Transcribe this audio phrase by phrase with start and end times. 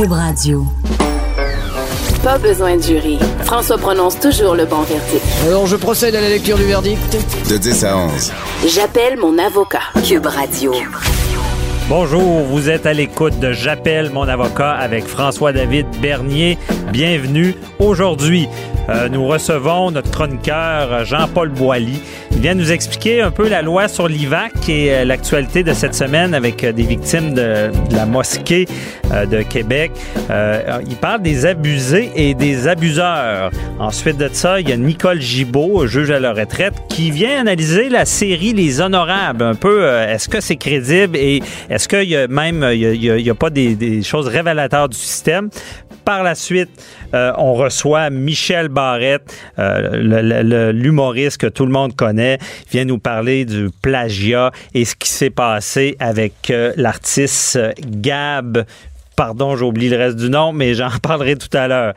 [0.00, 0.64] Cube Radio.
[2.22, 3.18] Pas besoin de jury.
[3.44, 5.22] François prononce toujours le bon verdict.
[5.46, 7.18] Alors, je procède à la lecture du verdict.
[7.50, 8.32] De 10 à 11.
[8.66, 9.82] J'appelle mon avocat.
[10.02, 10.72] Cube Radio.
[11.90, 16.56] Bonjour, vous êtes à l'écoute de J'appelle mon avocat avec François-David Bernier.
[16.92, 17.54] Bienvenue.
[17.78, 18.48] Aujourd'hui,
[18.88, 22.00] euh, nous recevons notre chroniqueur Jean-Paul Boilly.
[22.32, 25.94] Il vient nous expliquer un peu la loi sur l'IVAC et euh, l'actualité de cette
[25.94, 28.66] semaine avec euh, des victimes de, la mosquée
[29.10, 29.90] de Québec.
[30.30, 33.50] il parle des abusés et des abuseurs.
[33.78, 37.88] Ensuite de ça, il y a Nicole Gibault, juge à la retraite, qui vient analyser
[37.88, 39.42] la série Les Honorables.
[39.42, 43.34] Un peu, est-ce que c'est crédible et est-ce qu'il y a même, il y a,
[43.34, 45.50] pas des choses révélateurs du système?
[46.04, 46.70] Par la suite,
[47.14, 52.38] euh, on reçoit Michel Barrette, euh, l'humoriste que tout le monde connaît,
[52.70, 58.64] vient nous parler du plagiat et ce qui s'est passé avec euh, l'artiste Gab.
[59.16, 61.94] Pardon, j'oublie le reste du nom, mais j'en parlerai tout à l'heure.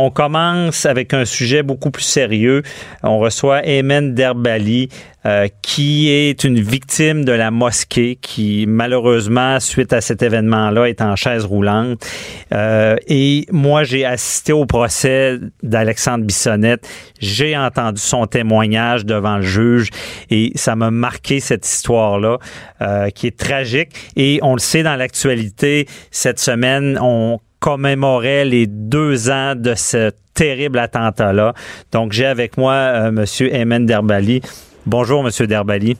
[0.00, 2.62] On commence avec un sujet beaucoup plus sérieux.
[3.02, 4.88] On reçoit Emen Derbali,
[5.26, 11.02] euh, qui est une victime de la mosquée, qui malheureusement, suite à cet événement-là, est
[11.02, 12.06] en chaise roulante.
[12.54, 16.88] Euh, et moi, j'ai assisté au procès d'Alexandre Bissonnette.
[17.20, 19.90] J'ai entendu son témoignage devant le juge
[20.30, 22.38] et ça m'a marqué cette histoire-là,
[22.80, 23.90] euh, qui est tragique.
[24.16, 30.10] Et on le sait dans l'actualité, cette semaine, on commémorait les deux ans de ce
[30.34, 31.52] terrible attentat-là.
[31.92, 33.24] Donc, j'ai avec moi euh, M.
[33.52, 34.40] Emen Derbali.
[34.86, 35.46] Bonjour, M.
[35.46, 35.96] Derbali.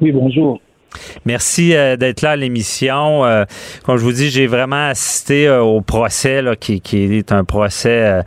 [0.00, 0.60] Oui, bonjour.
[1.24, 3.24] Merci euh, d'être là à l'émission.
[3.24, 3.44] Euh,
[3.84, 8.20] comme je vous dis, j'ai vraiment assisté au procès, qui, est un procès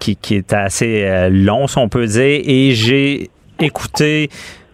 [0.00, 3.30] qui, qui, est assez long, si on peut dire, et j'ai
[3.60, 4.28] écouté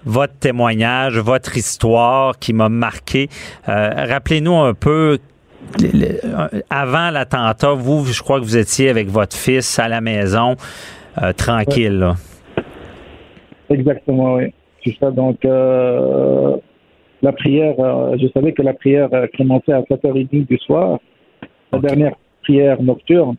[0.06, 3.28] votre témoignage, votre histoire qui m'a marqué.
[3.66, 5.18] Rappelez-nous un peu
[6.70, 10.56] avant l'attentat, vous, je crois que vous étiez avec votre fils à la maison,
[11.22, 12.14] euh, tranquille.
[13.68, 14.52] Exactement, oui.
[14.84, 15.10] C'est ça.
[15.10, 16.56] Donc, euh,
[17.22, 20.98] la prière, euh, je savais que la prière commençait à 7h30 du soir,
[21.72, 23.36] la dernière prière nocturne.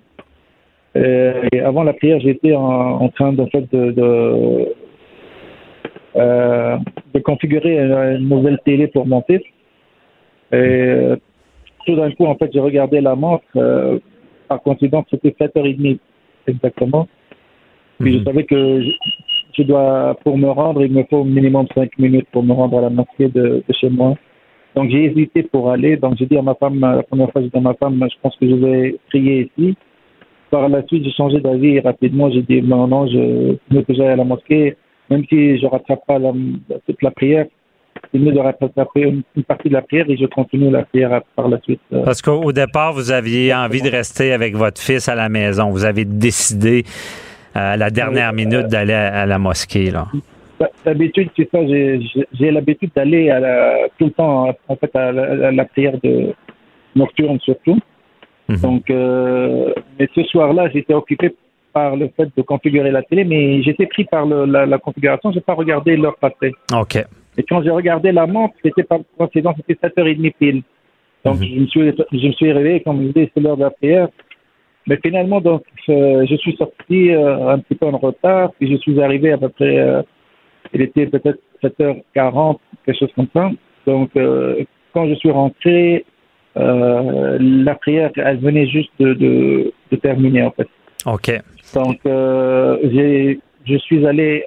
[0.93, 3.91] Et, avant la prière, j'étais en, train de, fait, de,
[6.15, 9.41] de, configurer une, nouvelle télé pour mon fils.
[10.51, 11.13] Et
[11.85, 13.43] tout d'un coup, en fait, j'ai regardé la montre.
[13.55, 13.99] Euh,
[14.47, 15.97] par coïncidence, c'était 7h30
[16.47, 17.07] exactement.
[17.99, 18.25] Puis je mhm.
[18.25, 18.81] savais que
[19.53, 22.79] je, dois, pour me rendre, il me faut au minimum 5 minutes pour me rendre
[22.79, 24.15] à la mosquée de, chez moi.
[24.75, 25.97] Donc j'ai hésité pour aller.
[25.97, 28.17] Donc j'ai dit à ma femme, la première fois j'ai dit à ma femme, je
[28.21, 29.75] pense que je vais prier ici.
[30.49, 32.29] Par la suite, j'ai changé d'avis rapidement.
[32.31, 34.75] J'ai dit non, non, je veux que j'aille à la mosquée,
[35.09, 36.33] même si je rattrape pas la,
[36.87, 37.45] toute la prière
[38.13, 41.59] mieux de rattraper une, partie de la prière et je continue la prière par la
[41.61, 41.79] suite.
[41.93, 42.03] Euh.
[42.03, 45.69] Parce qu'au départ, vous aviez envie de rester avec votre fils à la maison.
[45.69, 46.83] Vous avez décidé
[47.55, 49.91] euh, à la dernière minute d'aller à, la mosquée.
[49.91, 50.07] Là.
[50.85, 51.59] D'habitude, c'est ça.
[51.65, 53.31] J'ai l'habitude d'aller
[53.97, 56.33] tout le temps en fait à la, prière de
[56.95, 57.79] nocturne surtout.
[58.49, 58.57] Mhm.
[58.57, 61.33] Donc, euh, mais ce soir-là, j'étais occupé
[61.73, 65.31] par le fait de configurer la télé, mais j'étais pris par la, la, configuration.
[65.31, 66.51] J'ai pas regardé l'heure passée.
[66.73, 67.05] Ok.
[67.37, 70.63] Et quand j'ai regardé la montre, c'était par coïncidence, c'était 7h30 pile.
[71.23, 71.45] Donc, mhm.
[71.45, 74.09] je, me suis, je me suis réveillé, comme je disais, c'est l'heure de la prière.
[74.87, 79.01] Mais finalement, donc, je, suis sorti euh, un petit peu en retard, puis je suis
[79.01, 80.01] arrivé à peu près, euh,
[80.73, 83.51] il était peut-être 7h40, quelque chose comme ça.
[83.85, 84.63] Donc, euh,
[84.93, 86.05] quand je suis rentré,
[86.55, 90.67] la prière, elle venait juste de, de, de terminer, en fait.
[91.05, 91.31] OK.
[91.75, 94.43] Donc, j'ai je suis allé,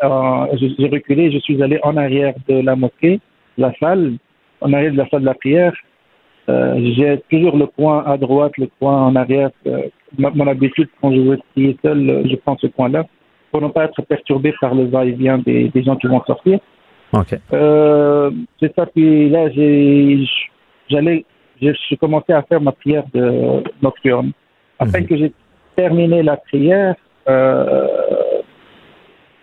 [0.61, 3.21] j'ai reculé, je suis allé en arrière de la mosquée,
[3.57, 4.15] la salle,
[4.61, 5.73] en arrière de la salle de la prière.
[6.49, 9.51] Euh, j'ai toujours le coin à droite, le coin en arrière.
[9.67, 9.89] Euh,
[10.19, 13.05] mon habitude, quand je veux prier seul, euh, je prends ce coin-là
[13.51, 16.59] pour ne pas être perturbé par le va-et-vient des, des, gens qui vont sortir.
[17.13, 17.37] Okay.
[17.53, 18.87] Euh, c'est ça.
[18.87, 20.27] Puis là, j'ai,
[20.91, 21.25] j'allais,
[21.61, 24.33] j'ai commencé à faire ma prière de nocturne.
[24.79, 25.07] Après mhm.
[25.07, 25.33] que j'ai
[25.77, 26.97] terminé la prière,
[27.29, 27.87] euh,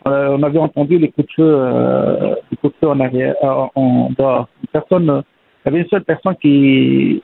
[0.07, 3.35] euh, on avait entendu les coups de feu, euh, les coups de feu en arrière,
[3.43, 4.47] euh, en dehors.
[4.71, 7.21] Personne, il y avait une seule personne qui,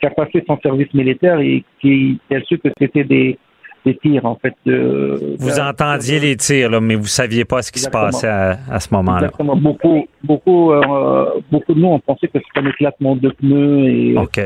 [0.00, 3.38] qui a passé son service militaire et qui, qui a su que c'était des,
[3.84, 4.54] des tirs en fait.
[4.64, 8.80] vous entendiez les tirs là, mais vous saviez pas ce qui se passait à, à
[8.80, 9.26] ce moment-là.
[9.26, 9.56] Exactement.
[9.56, 14.16] Beaucoup, beaucoup, euh, beaucoup de nous on pensait que c'était un éclatement de pneus et.
[14.16, 14.40] Ok.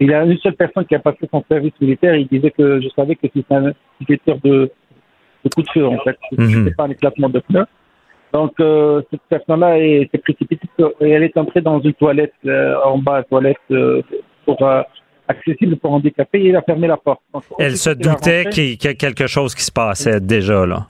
[0.00, 2.14] il y a une seule personne qui a passé son service militaire.
[2.16, 3.72] Il disait que je savais que c'était un
[4.06, 4.70] tir de
[5.44, 6.16] de coup de feu, en fait.
[6.36, 6.50] Mhm.
[6.50, 7.66] C'était pas un éclatement de pneus.
[8.32, 9.76] Donc, euh, cette personne-là
[10.10, 10.68] s'est précipitée
[11.00, 14.02] et elle est entrée dans une toilette, euh, en bas, toilette, euh,
[14.44, 14.58] pour,
[15.28, 17.20] accessible pour handicapés et il a fermé la porte.
[17.32, 20.86] Donc, Elle se qu'il doutait qu'il y a quelque chose qui se passait déjà, là.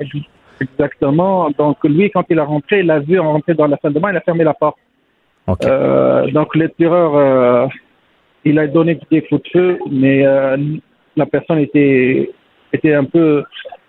[0.61, 1.51] Exactement.
[1.51, 4.11] Donc lui, quand il a rentré, il a vu rentrer dans la salle de bain,
[4.11, 4.79] il a fermé la porte.
[5.47, 7.71] Donc le tireur,
[8.45, 10.25] il a donné des coups de feu, mais
[11.17, 12.31] la personne était
[12.73, 13.45] était un peu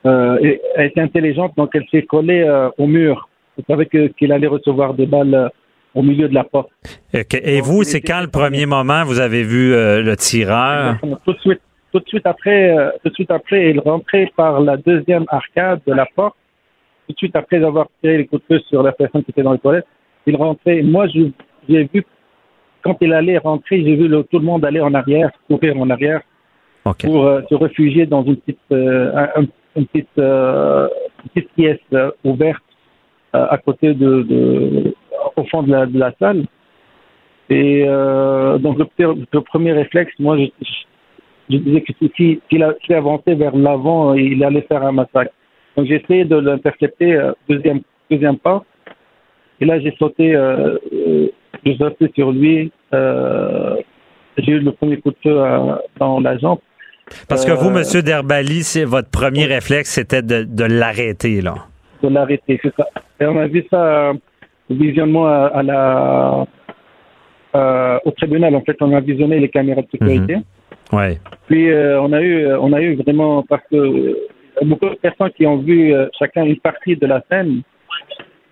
[0.06, 0.38] euh,
[0.76, 3.28] elle était intelligente, donc elle s'est collée euh, au mur.
[3.68, 5.50] Savez que- qu'il allait recevoir des balles euh,
[5.94, 6.70] au milieu de la porte.
[7.14, 7.34] OK.
[7.42, 10.86] Et vous, c'est quand le premier moment vous avez vu euh, le tireur?
[10.88, 11.20] Exactement.
[11.26, 11.62] Tout de suite,
[11.94, 15.80] tout de suite après, euh, tout de suite après, il rentrait par la deuxième arcade
[15.88, 16.36] de la porte.
[17.08, 19.44] Tout de suite après avoir tiré les coups de feu sur la personne qui était
[19.44, 19.86] dans les toilettes,
[20.28, 20.82] il rentrait.
[20.82, 22.04] Moi, j'ai vu
[22.84, 25.90] quand il allait rentrer, j'ai vu le- tout le monde aller en arrière, courir en
[25.90, 26.22] arrière
[27.04, 30.88] pour euh, se réfugier dans une petite, euh, un- un- une petite, euh,
[31.24, 32.64] une petite pièce euh, ouverte
[33.36, 34.94] euh, à côté de,
[35.36, 36.46] au fond de la, salle.
[37.50, 37.86] Et
[38.60, 43.56] donc le, premier réflexe, moi, je, disais que si- si- s'il a- s'il avançait vers
[43.56, 45.32] l'avant, il allait faire un massacre.
[45.76, 48.64] Donc j'ai essayé de l'intercepter, deuxième, deuxième pas.
[49.62, 50.34] Et là, j'ai sauté,
[51.64, 52.72] j'ai sauté sur lui.
[52.92, 55.40] J'ai eu le premier coup de feu
[56.00, 56.60] dans la jambe.
[57.30, 61.56] Parce que vous, Euh, Monsieur Derbali, c'est votre premier réflexe, c'était de, de l'arrêter, là.
[62.04, 62.86] de l'arrêter, c'est ça.
[63.20, 64.14] Et on a vu ça euh,
[64.70, 66.46] au visionnement à, à la,
[67.56, 68.56] euh, au tribunal.
[68.56, 70.38] En fait, on a visionné les caméras de sécurité.
[70.92, 71.18] Oui.
[71.48, 74.18] Puis euh, on a eu, on a eu vraiment parce que
[74.64, 77.62] beaucoup de personnes qui ont vu euh, chacun une partie de la scène,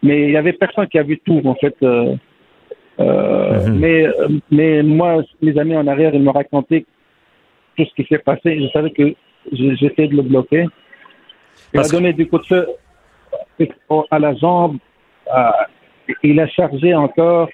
[0.02, 1.76] mais il y avait personne qui a vu tout en fait.
[3.00, 3.80] Mhm.
[3.80, 4.06] Mais
[4.52, 6.86] mais moi, mes amis en arrière, ils m'ont raconté
[7.78, 8.60] tout ce qui s'est passé.
[8.62, 9.14] Je savais que
[9.52, 10.64] je- j'essayais de le bloquer.
[10.64, 10.70] Il
[11.78, 12.68] Parce a que- donné du coup de feu
[14.12, 14.78] à la jambe.
[15.32, 15.68] à-
[16.22, 17.48] il a chargé encore.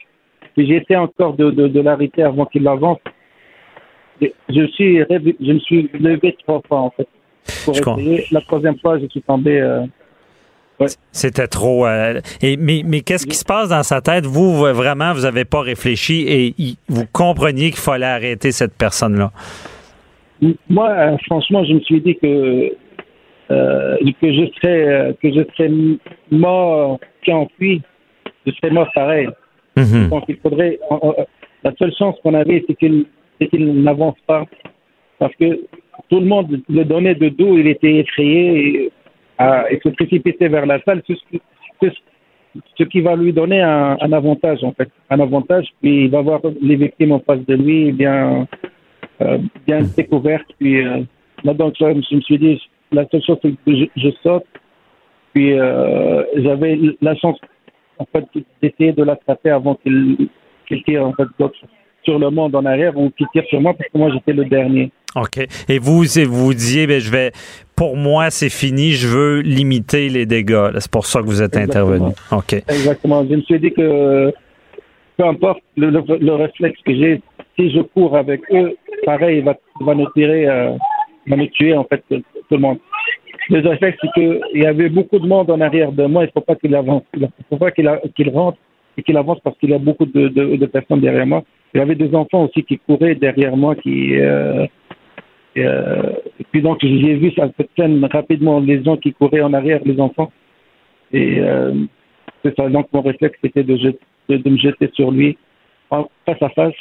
[0.55, 2.97] Puis essayé encore de, de, de l'arrêter avant qu'il avance.
[4.21, 7.07] Et Je, suis, je me suis levé trois fois, en fait,
[7.63, 8.25] pour essayer.
[8.31, 9.61] La troisième fois, je suis tombé.
[9.61, 9.85] euh,
[11.11, 11.85] C'était trop.
[11.85, 14.25] euh, et, mais mais qu'est-ce qui se passe dans sa tête?
[14.25, 19.31] Vous, vraiment, vous n'avez pas réfléchi et vous compreniez qu'il fallait arrêter cette personne-là.
[20.69, 22.71] Moi, euh, franchement, je me suis dit que
[23.51, 25.71] euh, que je serais euh, que je serais
[26.31, 27.81] mort qui enfui,
[28.45, 29.27] je serais mort pareil.
[29.75, 30.09] Mhm.
[30.09, 30.79] Donc il faudrait.
[30.89, 31.15] on- on-
[31.63, 34.45] la seule chance qu'on avait, c'est qu'il n'avance pas,
[35.17, 35.59] parce que
[36.09, 38.91] tout le monde le donnait de dos, il était effrayé et,
[39.71, 41.41] et se précipitait vers la salle, ce, qui-
[41.81, 45.67] c'est ce- ce qui va lui donner un, un avantage en fait, un avantage.
[45.81, 48.43] Puis il va voir les victimes en face de lui, bien euh,
[49.67, 50.51] bien découvertes.
[50.59, 51.01] Puis euh,
[51.43, 52.61] là donc je, me suis dit,
[52.91, 54.45] la seule chose c'est que je, je saute.
[55.33, 57.37] Puis euh, j'avais la chance
[57.97, 58.25] en fait
[58.61, 60.29] d'essayer de l'attraper avant qu'il
[60.85, 61.59] tire en fait d'autres
[62.03, 64.45] sur le monde en arrière ou qu'il tire sur moi parce que moi j'étais le
[64.45, 64.91] dernier.
[65.15, 65.39] OK.
[65.67, 67.31] Et vous, vous disiez, ben, je vais,
[67.75, 70.69] pour moi, c'est fini, je veux limiter les dégâts.
[70.77, 71.95] C'est pour ça que vous êtes Exactement.
[71.95, 72.15] intervenu.
[72.31, 72.53] OK.
[72.53, 73.25] Exactement.
[73.27, 74.31] Je me suis dit que
[75.17, 77.21] peu importe le, le, le réflexe que j'ai,
[77.59, 80.71] si je cours avec eux, pareil, il va, il nous tirer, euh,
[81.27, 82.79] va nous tuer en fait tout, le monde.
[83.49, 86.23] Le réflexe, c'est qu'il y avait beaucoup de monde en arrière de moi.
[86.23, 87.03] Il ne faut pas qu'il avance.
[87.15, 88.57] Il ne faut pas qu'il rentre
[88.97, 91.43] et qu'il avance parce qu'il y a beaucoup de, personnes derrière moi.
[91.73, 94.65] Il y avait des enfants aussi qui couraient derrière moi, qui euh,
[95.57, 96.13] euh,
[96.51, 100.31] puis donc j'ai vu cette scène rapidement, les gens qui couraient en arrière, les enfants.
[101.11, 101.41] Et
[102.43, 102.69] c'est ça.
[102.69, 103.75] Donc mon réflexe c'était de,
[104.29, 105.37] me jeter sur lui
[105.89, 106.73] face à face.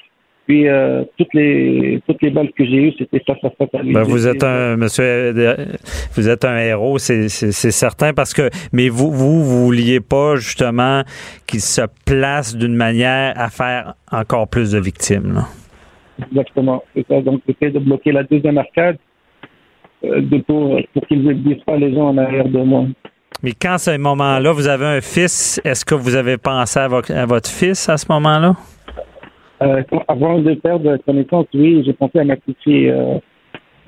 [0.49, 3.83] Puis euh, toutes les toutes les balles que j'ai eues c'était face à face à
[3.83, 3.93] lui.
[3.93, 5.67] Ben, vous êtes un monsieur, euh,
[6.14, 11.02] vous êtes un héros, c'est certain parce que, mais vous vous vous vouliez pas justement
[11.47, 15.35] qu'il se place d'une manière à faire encore plus de victimes.
[15.35, 15.45] là.
[16.31, 16.83] Exactement.
[16.97, 17.21] C'est ça.
[17.21, 18.97] Donc j'essaie de bloquer la deuxième arcade
[20.05, 22.87] euh, de, pour pour qu'ils ne disent pas les gens en arrière de moi.
[23.43, 26.88] Mais quand à ce moment-là, vous avez un fils, est-ce que vous avez pensé à,
[26.88, 28.57] vo- à votre fils à ce moment-là?
[29.62, 33.19] Euh, avant de perdre connaissance, oui, j'ai pensé à ma petite fille euh,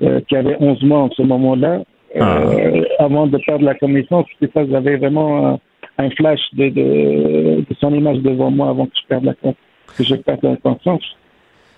[0.01, 1.81] euh, qui avait 11 mois en ce moment-là.
[2.17, 5.61] Euh, Avant de perdre la connaissance, c'est ça, j'avais vraiment
[5.97, 10.03] un flash de, de, de son image devant moi avant que je perde la, que
[10.03, 11.03] je perde la conscience.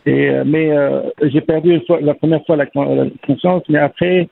[0.08, 3.78] Et, euh, mais euh, j'ai perdu une fois, la première fois la, la conscience, mais
[3.80, 4.28] après,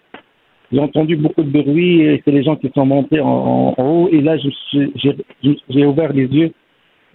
[0.72, 4.10] j'ai entendu beaucoup de bruit et c'est les gens qui sont montés en, en- haut.
[4.12, 6.52] Et là, j'ai ouvert les yeux.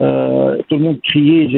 [0.01, 1.49] Euh, tout le monde criait.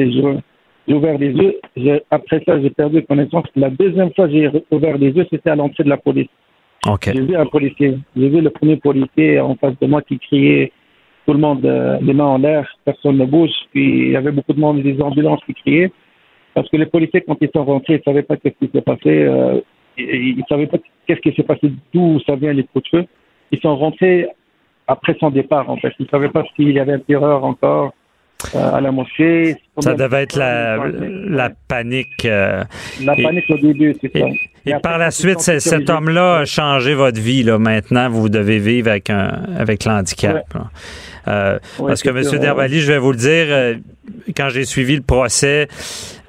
[0.89, 2.01] J'ai ouvert les yeux.
[2.09, 3.45] Après ça, j'ai perdu connaissance.
[3.55, 6.29] La deuxième fois j'ai ouvert les yeux, c'était à l'entrée de la police.
[6.87, 7.11] OK.
[7.13, 7.99] J'ai vu un policier.
[8.17, 10.71] J'ai vu le premier policier en face de moi qui criait.
[11.27, 13.51] Tout le monde, euh, les mains en l'air, personne ne bouge.
[13.71, 15.91] Puis il y avait beaucoup de monde, des ambulances qui criaient.
[16.55, 18.81] Parce que les policiers, quand ils sont rentrés, ils ne savaient pas ce qui s'est
[18.81, 19.09] passé.
[19.09, 19.61] Euh,
[19.95, 23.05] ils ne savaient pas qu'est-ce qui s'est passé, d'où ça vient les coups de feu.
[23.51, 24.27] Ils sont rentrés
[24.87, 25.93] après son départ, en fait.
[25.99, 27.93] Ils ne savaient pas s'il y avait un tireur encore
[28.55, 29.57] à la mosquée.
[29.79, 32.25] Ça devait être la, la panique.
[32.25, 32.63] Euh,
[33.03, 34.25] la panique au début, c'est ça.
[34.65, 37.43] Et, par la suite, cet homme-là a changé votre vie.
[37.43, 37.57] Là.
[37.57, 40.45] Maintenant, vous devez vivre avec, un, avec l'handicap.
[41.27, 42.39] Euh, parce que, M.
[42.39, 43.77] Derbali, je vais vous le dire,
[44.35, 45.67] quand j'ai suivi le procès,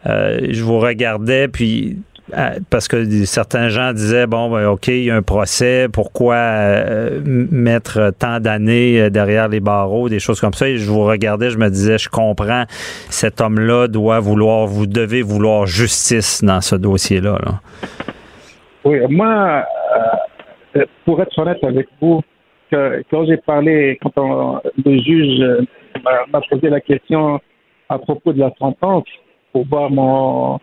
[0.05, 2.10] je vous regardais, puis euh,
[2.71, 7.21] parce que certains gens disaient bon ben, ok il y a un procès pourquoi euh,
[7.25, 10.69] mettre tant d'années euh, derrière les barreaux des choses comme ça?
[10.69, 12.65] Et je vous regardais je me disais je comprends
[13.09, 17.39] cet homme là doit vouloir vous devez vouloir justice dans ce dossier là,
[18.85, 19.65] oui moi
[21.05, 22.23] pour être honnête avec vous
[22.71, 25.67] quand j'ai parlé quand le juge
[26.05, 27.41] m'a posé la question
[27.89, 29.05] à propos de la sentence
[29.53, 30.61] pour voir mon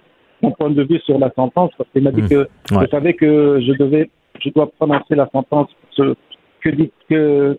[0.47, 2.29] mon point de vue sur la sentence parce qu'il m'a dit mmh.
[2.29, 4.09] que je savais que je devais,
[4.43, 5.69] je dois prononcer la sentence.
[5.91, 6.15] Ce,
[6.61, 6.69] que,
[7.09, 7.57] que,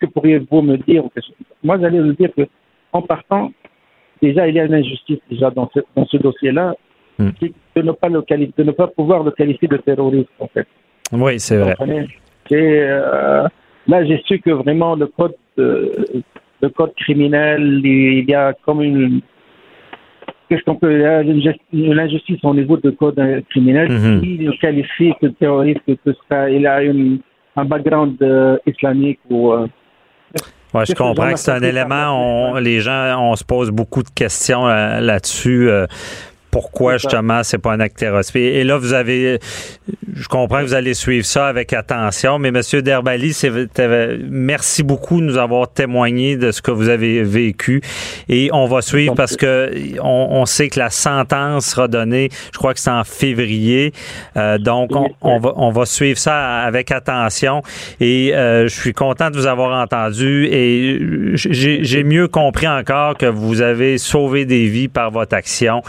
[0.00, 1.04] que pourriez-vous me dire
[1.62, 2.46] Moi, j'allais lui dire que
[2.92, 3.52] en partant,
[4.22, 6.74] déjà, il y a une injustice déjà dans ce, dans ce dossier-là,
[7.18, 7.28] mmh.
[7.76, 8.22] de ne pas le
[8.56, 10.66] de ne pas pouvoir le qualifier de terroriste en fait.
[11.12, 11.74] Oui, c'est vrai.
[12.52, 13.48] Euh,
[13.86, 19.20] là, j'ai su que vraiment le code, le code criminel, il y a comme une
[20.50, 20.94] qu'est-ce qu'on peut.
[21.72, 26.80] L'injustice au niveau de code criminel, mm il qualifie que terroriste, que ça, il a
[27.56, 29.52] un background euh, islamique ou.
[29.52, 29.66] Euh,
[30.74, 34.10] ouais, je comprends que c'est un élément, on, les gens, on se pose beaucoup de
[34.10, 35.70] questions euh, là-dessus
[36.50, 38.34] pourquoi justement c'est pas un acte terroriste?
[38.34, 39.38] Et là, vous avez,
[40.14, 43.36] je comprends que vous allez suivre ça avec attention, mais Monsieur Derbali,
[44.28, 47.80] merci beaucoup de nous avoir témoigné de ce que vous avez vécu.
[48.28, 49.70] Et on va suivre parce que
[50.02, 53.92] on, sait que la sentence sera donnée, je crois que c'est en février,
[54.36, 54.90] euh, donc
[55.20, 57.62] on, va on va suivre ça avec attention.
[58.00, 60.98] Et euh, je suis content de vous avoir entendu et
[61.34, 65.82] j'ai mieux compris encore que vous avez sauvé des vies par votre action.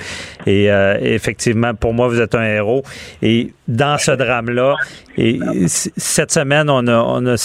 [0.46, 2.84] Et euh, effectivement, pour moi, vous êtes un héros.
[3.22, 4.76] Et dans ce drame-là,
[5.18, 7.38] et cette semaine, on a, on a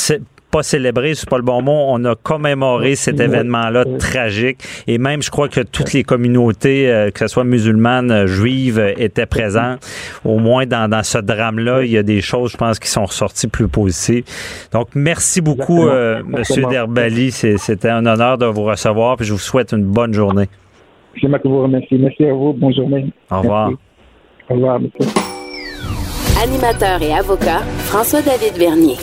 [0.51, 4.59] pas célébré, c'est pas le bon mot, on a commémoré cet événement-là tragique.
[4.87, 9.27] Et même, je crois que toutes les communautés, euh, que ce soit musulmanes, juives, étaient
[9.27, 9.87] présentes.
[10.25, 13.05] Au moins, dans, dans ce drame-là, il y a des choses, je pense, qui sont
[13.05, 14.25] ressorties plus positives.
[14.73, 17.33] Donc, merci beaucoup, euh, Monsieur Derbali.
[17.33, 19.17] C'était un honneur de vous recevoir.
[19.17, 20.49] Puis je vous souhaite une bonne journée.
[21.23, 21.97] Je vous remercie.
[21.99, 22.53] Merci à vous.
[22.53, 23.13] Bonne journée.
[23.31, 23.71] Au revoir.
[24.49, 25.13] Au revoir, monsieur.
[26.43, 28.97] Animateur et avocat, François-David Vernier.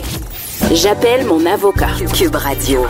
[0.72, 1.90] J'appelle mon avocat.
[2.16, 2.82] Cube Radio.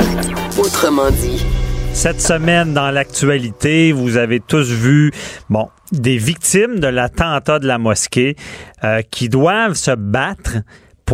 [0.58, 1.44] Autrement dit.
[1.92, 5.12] Cette semaine, dans l'actualité, vous avez tous vu,
[5.48, 8.34] bon, des victimes de l'attentat de la mosquée
[8.82, 10.58] euh, qui doivent se battre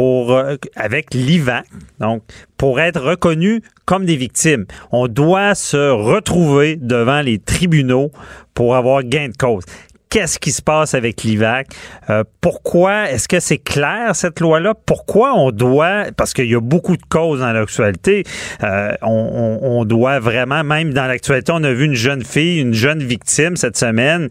[0.01, 1.67] pour euh, avec l'IVAC,
[1.99, 2.23] donc
[2.57, 4.65] pour être reconnus comme des victimes.
[4.93, 8.11] On doit se retrouver devant les tribunaux
[8.55, 9.65] pour avoir gain de cause
[10.11, 11.69] qu'est-ce qui se passe avec l'IVAC?
[12.11, 14.75] Euh, pourquoi est-ce que c'est clair cette loi-là?
[14.75, 18.25] Pourquoi on doit, parce qu'il y a beaucoup de causes dans l'actualité,
[18.65, 22.75] euh, on, on, doit vraiment, même dans l'actualité, on a vu une jeune fille, une
[22.75, 24.29] jeune victime cette semaine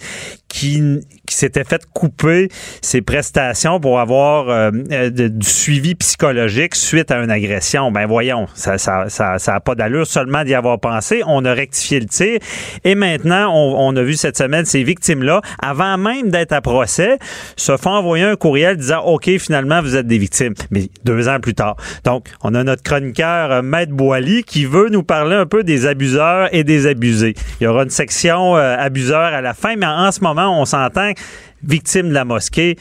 [0.49, 2.49] qui, qui s'était fait couper
[2.81, 7.91] ses prestations pour avoir euh, euh, du suivi psychologique suite à une agression.
[7.91, 11.21] Ben voyons, ça ça ça, ça a pas d'allure seulement d'y avoir pensé.
[11.27, 12.39] On a rectifié le tir
[12.83, 16.61] et maintenant on, on a vu cette semaine ces victimes là, avant même d'être à
[16.61, 17.19] procès,
[17.55, 20.55] se font envoyer un courriel disant ok finalement vous êtes des victimes.
[20.71, 24.89] Mais deux ans plus tard, donc on a notre chroniqueur euh, Maître Boily qui veut
[24.89, 27.35] nous parler un peu des abuseurs et des abusés.
[27.61, 31.11] Il y aura une section abuseurs à la fin, mais en ce moment on s'entend,
[31.63, 32.77] victime de la mosquée,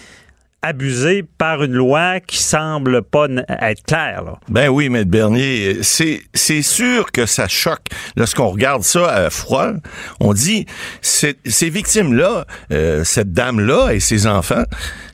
[0.63, 3.29] abusé par une loi qui semble pas
[3.61, 4.25] être claire.
[4.25, 4.41] Là.
[4.49, 7.87] Ben oui, mais Bernier, c'est c'est sûr que ça choque
[8.17, 9.71] lorsqu'on regarde ça à froid.
[10.19, 10.67] On dit
[11.01, 11.37] ces
[11.71, 14.65] victimes là, euh, cette dame là et ses enfants,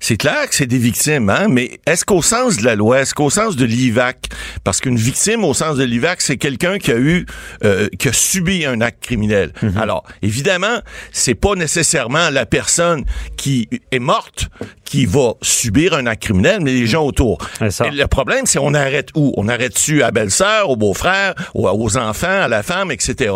[0.00, 1.48] c'est clair que c'est des victimes, hein.
[1.50, 4.28] Mais est-ce qu'au sens de la loi, est-ce qu'au sens de l'IVAC,
[4.62, 7.26] parce qu'une victime au sens de l'IVAC, c'est quelqu'un qui a eu
[7.64, 9.52] euh, qui a subi un acte criminel.
[9.62, 9.78] Mm-hmm.
[9.78, 10.80] Alors évidemment,
[11.12, 13.04] c'est pas nécessairement la personne
[13.36, 14.48] qui est morte
[14.84, 17.38] qui va subir un acte criminel, mais les gens autour.
[17.60, 19.32] Et le problème, c'est on arrête où?
[19.36, 23.32] On arrête-tu à belle-sœur, au beau-frère, aux, aux enfants, à la femme, etc.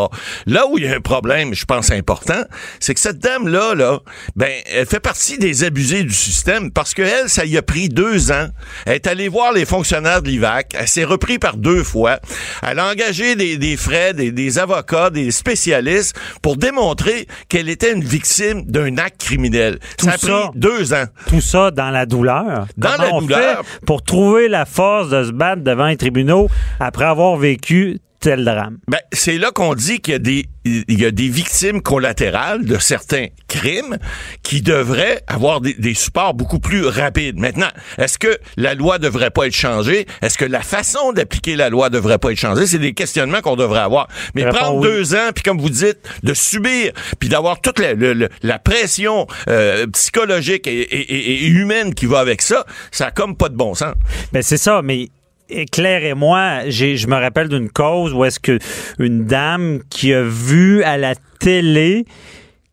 [0.46, 2.42] Là où il y a un problème, je pense important,
[2.80, 4.00] c'est que cette dame-là, là,
[4.36, 7.88] ben, elle fait partie des abusés du système parce que elle, ça y a pris
[7.88, 8.48] deux ans.
[8.86, 10.74] Elle est allée voir les fonctionnaires de l'IVAC.
[10.78, 12.18] Elle s'est repris par deux fois.
[12.62, 17.92] Elle a engagé des, des frais, des, des avocats, des spécialistes pour démontrer qu'elle était
[17.92, 19.78] une victime d'un acte criminel.
[19.98, 20.50] Tout ça a pris ça.
[20.54, 21.04] deux ans.
[21.28, 22.66] Tout ça dans la douleur.
[22.76, 23.64] Dans Comment la on douleur.
[23.64, 26.48] fait pour trouver la force de se battre devant les tribunaux
[26.80, 28.78] après avoir vécu tel drame?
[28.88, 32.66] Ben, c'est là qu'on dit qu'il y a des il y a des victimes collatérales
[32.66, 33.96] de certains crimes
[34.42, 37.38] qui devraient avoir des, des supports beaucoup plus rapides.
[37.38, 40.06] Maintenant, est-ce que la loi devrait pas être changée?
[40.20, 42.66] Est-ce que la façon d'appliquer la loi devrait pas être changée?
[42.66, 44.08] C'est des questionnements qu'on devrait avoir.
[44.34, 44.88] Mais prendre oui.
[44.88, 49.26] deux ans, puis comme vous dites, de subir, puis d'avoir toute la, le- la pression
[49.48, 53.48] euh, psychologique et, et- et- et humaine qui va avec ça, ça a comme pas
[53.48, 53.94] de bon sens.
[54.34, 55.08] Ben c'est ça, mais
[55.48, 58.58] éclairez-moi, j'ai je me rappelle d'une cause où est-ce que
[58.98, 62.04] une dame qui a vu à la télé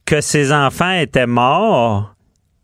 [0.05, 2.15] que ses enfants étaient morts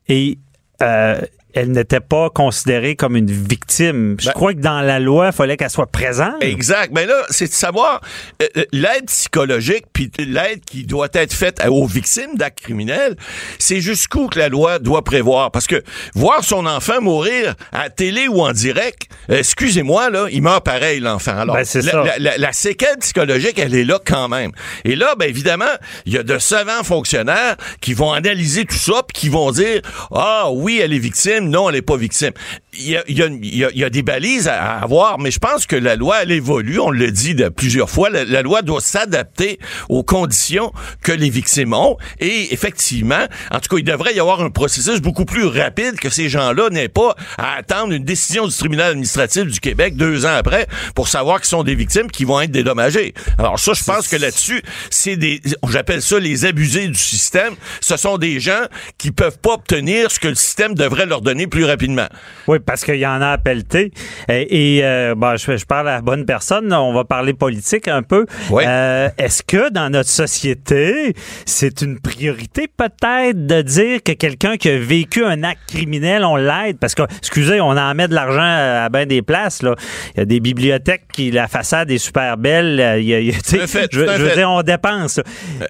[0.08, 0.38] et
[0.82, 1.22] euh,
[1.53, 4.15] elle n'était pas considérée comme une victime.
[4.20, 6.41] Je Ben- crois que dans la loi, il fallait qu'elle soit présente.
[6.41, 6.91] Exact.
[6.93, 8.01] Mais là, c'est de savoir
[8.41, 13.15] euh, euh, l'aide psychologique puis l'aide qui doit être faite aux victimes d'actes criminels.
[13.60, 15.51] C'est jusqu'où que la loi doit prévoir?
[15.51, 15.81] Parce que
[16.15, 20.63] voir son enfant mourir à la télé ou en direct, euh, excusez-moi là, il meurt
[20.65, 21.38] pareil l'enfant.
[21.38, 22.03] Alors, Ben, c'est la, ça.
[22.03, 24.51] la- la- la séquelle psychologique, elle est là quand même.
[24.86, 25.65] Et là, ben évidemment,
[26.05, 29.81] il y a de savants fonctionnaires qui vont analyser tout ça puis qui vont dire
[30.13, 32.31] ah oui, elle est victime, non, elle est pas victime.
[32.74, 35.75] Il y a, y a- y a- des balises à, avoir, mais je pense que
[35.75, 36.80] la loi, elle évolue.
[36.80, 38.10] On le dit de plusieurs fois.
[38.10, 39.60] La, la loi doit s'adapter
[39.90, 40.72] aux conditions
[41.04, 41.98] que les victimes ont.
[42.22, 46.10] Et effectivement, en tout cas, il devrait y avoir un processus beaucoup plus rapide que
[46.10, 50.36] ces gens-là n'aient pas à attendre une décision du tribunal administratif du Québec deux ans
[50.38, 53.13] après pour savoir qu'ils sont des victimes qui vont être dédommagées.
[53.38, 57.54] Alors ça, je pense que là-dessus, c'est des, j'appelle ça les abusés du système.
[57.82, 58.62] Ce sont des gens
[58.98, 62.08] qui peuvent pas obtenir ce que le système devrait leur donner plus rapidement.
[62.65, 63.91] Parce qu'il y en a à pelleter.
[64.30, 66.72] Et, et, euh, bon, je, je parle à la bonne personne.
[66.74, 68.25] On va parler politique un peu.
[68.50, 68.63] Oui.
[68.68, 71.13] Euh, Est-ce que dans notre société,
[71.46, 76.36] c'est une priorité peut-être de dire que quelqu'un qui a vécu un acte criminel, on
[76.36, 76.77] l'aide?
[76.80, 79.62] Parce que, excusez, on en met de l'argent à, à bien des places.
[79.62, 79.75] Là.
[80.16, 82.79] Il y a des bibliothèques qui, la façade est super belle.
[82.79, 84.50] Euh, Il y a- il y a- tu sais, Tout à fait, je, veux dire,
[84.50, 85.20] on dépense.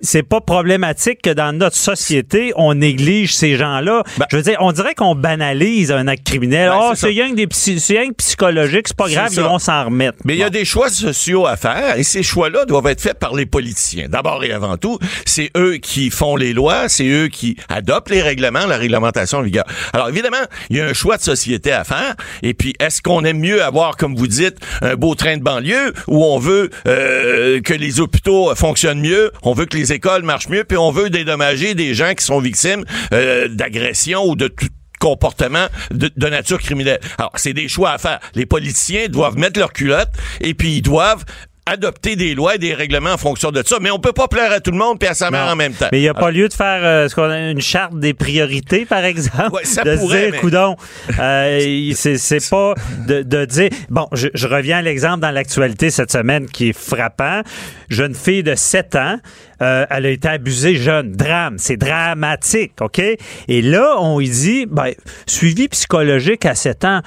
[0.02, 4.04] C'est pas problématique que dans notre société, on néglige ces gens-là.
[4.18, 6.70] Ben- je veux dire, on dirait qu'on banalise un acte criminel.
[6.70, 9.42] Ben, oh, c'est rien que des psy- c'est rien que psychologique, c'est pas grave, ils
[9.50, 10.18] vont s'en remettre.
[10.26, 13.20] Mais il y a des choix sociaux à faire et ces choix-là doivent être faits
[13.20, 14.08] par les politiciens.
[14.10, 18.22] D'abord et avant tout, c'est eux qui font les lois, c'est eux qui adoptent les
[18.22, 19.66] règlements, la réglementation en vigueur.
[19.94, 20.38] Alors évidemment,
[20.70, 23.64] il y a un choix de société à faire et puis est-ce qu'on aime mieux
[23.64, 28.00] avoir, comme vous dites, un beau train de banlieue où on veut euh, que les
[28.00, 31.94] hôpitaux fonctionnent mieux, on veut que les écoles marchent mieux, puis on veut dédommager des
[31.94, 34.68] gens qui sont victimes euh, d'agressions ou de tout
[35.02, 37.00] comportement de, de nature criminelle.
[37.18, 38.20] Alors, c'est des choix à faire.
[38.36, 41.26] Les politiciens doivent mettre leur culotte et puis ils doivent
[41.66, 43.78] adopter des lois et des règlements en fonction de ça.
[43.82, 45.52] Mais on peut pas plaire à tout le monde puis à sa mère Non.
[45.52, 45.88] en même temps.
[45.92, 48.14] Mais il n'y a pas lieu de faire euh, ce qu'on a une charte des
[48.14, 49.52] priorités, par exemple.
[49.54, 50.76] Ouais, ça de pourrait, se dire, mais- coudon,
[51.20, 52.74] euh, c'est, pas
[53.08, 53.70] de, de dire.
[53.90, 57.42] Bon, je, je reviens à l'exemple dans l'actualité cette semaine qui est frappant.
[57.90, 59.18] Jeune fille de 7 ans,
[59.62, 61.12] euh, elle a été abusée jeune.
[61.12, 63.00] Drame, c'est dramatique, OK?
[63.00, 64.92] Et là, on lui dit, ben,
[65.28, 67.02] suivi psychologique à 7 ans.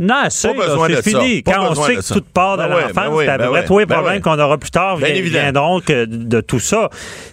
[0.00, 0.48] Non, c'est,
[1.02, 1.42] fini.
[1.42, 3.78] Quand on sait que tout part de Ben l'enfance, ben peu ben près ouais, tous
[3.80, 4.96] les ben problèmes qu'on aura plus tard
[5.42, 6.88] viendront que de tout ça.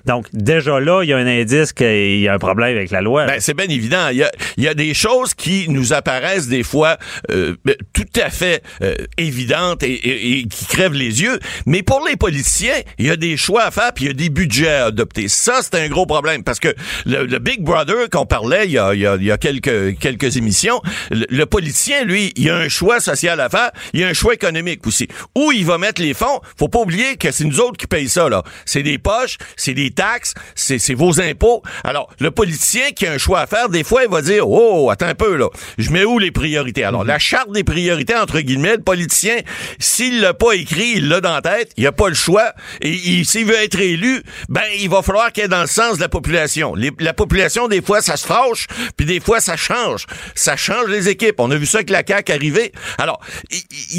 [0.06, 3.02] Donc, déjà là, il y a un indice qu'il y a un problème avec la
[3.02, 3.26] loi.
[3.26, 4.10] Ben, c'est bien évident.
[4.12, 6.98] Il y, a, il y a des choses qui nous apparaissent des fois
[7.32, 11.40] euh, ben, tout à fait euh, évidentes et, et- et qui crèvent les yeux.
[11.66, 14.14] Mais pour les politiciens, il y a des choix à faire puis il y a
[14.14, 15.28] des budgets à adopter.
[15.30, 16.74] Ça, c'est un gros problème parce que
[17.06, 19.38] le, le Big Brother qu'on parlait il y a, il y a- il y a
[19.38, 23.72] quelques, quelques émissions, le, le politicien, lui, il y a un choix social à faire,
[23.94, 25.08] il y a un choix économique aussi.
[25.36, 28.10] Où il va mettre les fonds, faut pas oublier que c'est nous autres qui payent
[28.10, 28.30] ça.
[28.30, 28.44] là.
[28.66, 31.62] C'est des poches, c'est des taxes, c'est vos impôts.
[31.84, 34.90] Alors, le politicien qui a un choix à faire, des fois, il va dire, oh,
[34.90, 36.84] attends un peu, là, je mets où les priorités?
[36.84, 39.38] Alors, la charte des priorités, entre guillemets, le politicien,
[39.80, 42.90] s'il l'a pas écrit, il l'a dans la tête, il a pas le choix, et
[42.92, 46.02] il- s'il veut être élu, ben, il va falloir qu'il est dans le sens de
[46.02, 46.76] la population.
[46.76, 50.06] Les- la population, des fois, ça se fâche, puis des fois, ça change.
[50.36, 51.36] Ça change les équipes.
[51.40, 52.72] On a vu ça avec la CAQ arriver privé.
[52.98, 53.20] Alors,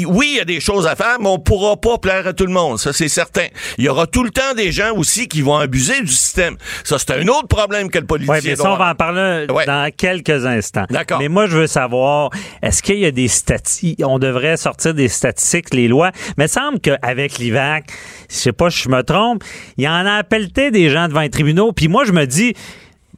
[0.05, 2.45] oui, il y a des choses à faire, mais on pourra pas plaire à tout
[2.45, 3.47] le monde, ça c'est certain.
[3.77, 6.57] Il y aura tout le temps des gens aussi qui vont abuser du système.
[6.83, 8.35] Ça, c'est un autre problème que le politicien.
[8.35, 10.85] Oui, mais ça, on va en parler dans quelques instants.
[10.89, 11.19] D'accord.
[11.19, 12.31] Mais moi, je veux savoir,
[12.61, 16.49] est-ce qu'il y a des statistiques, on devrait sortir des statistiques, les lois, mais il
[16.49, 17.85] semble qu'avec l'IVAC,
[18.29, 19.43] je sais pas si je me trompe,
[19.77, 22.53] il y en a appelé des gens devant les tribunaux, puis moi, je me dis,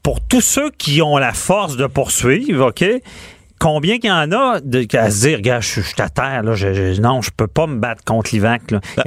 [0.03, 2.83] pour tous ceux qui ont la force de poursuivre, OK,
[3.61, 6.55] combien qu'il y en a de, à se dire, gars, je, suis à terre, là,
[6.55, 8.63] je, non, je peux pas me battre contre l'IVAC.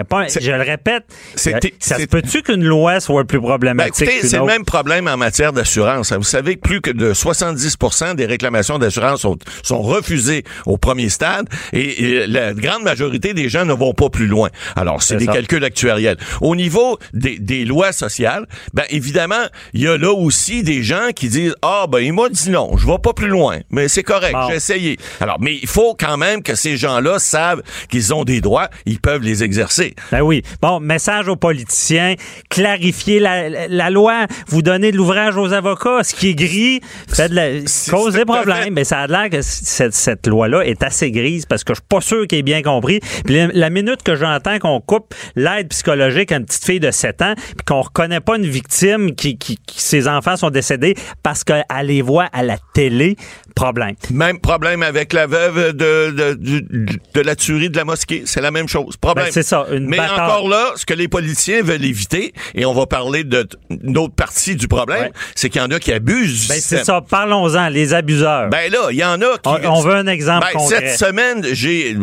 [0.09, 4.07] Pas, je le répète, ça se peut-tu qu'une loi soit plus problématique?
[4.07, 6.13] Ben, c'est le même problème en matière d'assurance.
[6.13, 11.09] Vous savez que plus que de 70% des réclamations d'assurance sont, sont refusées au premier
[11.09, 14.51] stade et, la grande majorité des gens ne vont pas plus loin.
[14.77, 16.17] Alors, c'est des calculs actuariels.
[16.41, 21.09] Au niveau des, des lois sociales, ben évidemment, il y a là aussi des gens
[21.15, 24.05] qui disent, ah, ben il m'a dit non, je vais pas plus loin, mais c'est
[24.05, 24.37] correct.
[24.49, 24.99] J'ai essayé.
[25.21, 29.01] Alors, mais il faut quand même que ces gens-là savent qu'ils ont des droits, ils
[29.01, 29.95] peuvent les exercer.
[30.11, 30.43] Ben oui.
[30.61, 32.15] Bon, message aux politiciens,
[32.49, 37.35] clarifier la, loi, vous donnez de l'ouvrage aux avocats, ce qui est gris, fait de
[37.35, 37.49] la,
[37.91, 38.75] cause des problèmes.
[38.75, 42.01] Mais ça a l'air que cette, loi-là est assez grise parce que je suis pas
[42.01, 43.01] sûr qu'elle ait bien compris.
[43.25, 47.23] Puis la, minute que j'entends qu'on coupe l'aide psychologique à une petite fille de 7
[47.23, 51.65] ans, puis qu'on reconnaît pas une victime qui, qui, ses enfants sont décédés parce qu'elle
[51.83, 53.17] les voit à la télé,
[53.55, 53.95] problème.
[54.11, 58.23] Même problème avec la veuve de, de, de, la tuerie de la mosquée.
[58.27, 58.97] C'est la même chose.
[58.97, 59.27] Problème.
[59.27, 59.67] Ben, c'est ça.
[59.71, 63.99] Une Mais encore là, ce que les politiciens veulent éviter, et on va parler d'une
[63.99, 67.01] autre partie du problème, c'est qu'il y en a qui abusent ben, C'est ça.
[67.01, 68.49] Parlons-en, les abuseurs.
[68.51, 69.67] Ben là, il y en a qui...
[69.67, 71.95] On, veut un exemple ben, Cette semaine, j'ai,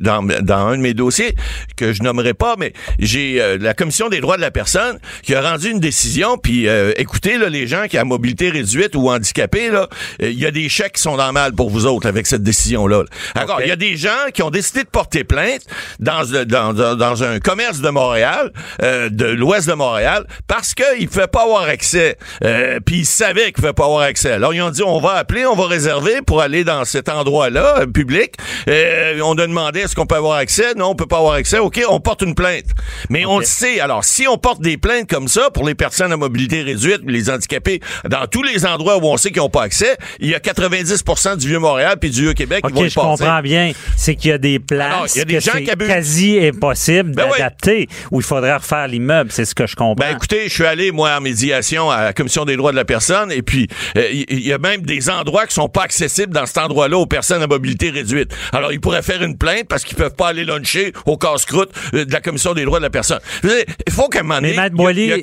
[0.00, 1.34] dans, dans un de mes dossiers,
[1.76, 5.34] que je nommerai pas, mais j'ai euh, la Commission des droits de la personne qui
[5.34, 9.08] a rendu une décision, puis euh, écoutez, là, les gens qui ont mobilité réduite ou
[9.08, 9.86] handicapés, euh,
[10.20, 13.04] il y a des chèques qui sont dans mal pour vous autres avec cette décision-là.
[13.34, 15.62] Alors, il y a des gens qui ont décidé de porter plainte
[15.98, 21.06] dans, dans, dans, un commerce de Montréal, euh, de l'ouest de Montréal, parce qu'ils ne
[21.06, 22.18] pouvaient pas avoir accès.
[22.44, 24.32] Euh, Puis ils savaient qu'ils ne pouvaient pas avoir accès.
[24.32, 27.80] Alors, ils ont dit, on va appeler, on va réserver pour aller dans cet endroit-là,
[27.80, 28.34] euh, public.
[28.68, 30.74] Euh, on a demandé, est-ce qu'on peut avoir accès?
[30.74, 31.58] Non, on peut pas avoir accès.
[31.58, 32.66] OK, on porte une plainte.
[33.08, 33.80] Mais on le sait.
[33.80, 37.30] Alors, si on porte des plaintes comme ça pour les personnes à mobilité réduite, les
[37.30, 40.40] handicapés, dans tous les endroits où on sait qu'ils n'ont pas accès, il y a
[40.40, 40.89] 90
[41.36, 43.72] du Vieux-Montréal puis du Vieux-Québec qui vont je comprends bien.
[43.96, 47.88] C'est qu'il y a des places y a des que c'est quasi impossible ben d'adapter
[48.10, 49.30] où il faudrait refaire l'immeuble.
[49.32, 49.94] C'est ce que je comprends.
[50.06, 52.84] Ben écoutez, je suis allé, moi, en médiation à la Commission des droits de la
[52.84, 56.46] personne et puis euh, il y, a même des endroits qui sont pas accessibles dans
[56.46, 58.34] cet endroit-là aux personnes à mobilité réduite.
[58.52, 62.04] Alors, ils pourraient faire une plainte parce qu'ils peuvent pas aller luncher au casse-croûte euh,
[62.04, 63.20] de la Commission des droits de la personne.
[63.44, 64.56] Il faut qu'à un moment donné,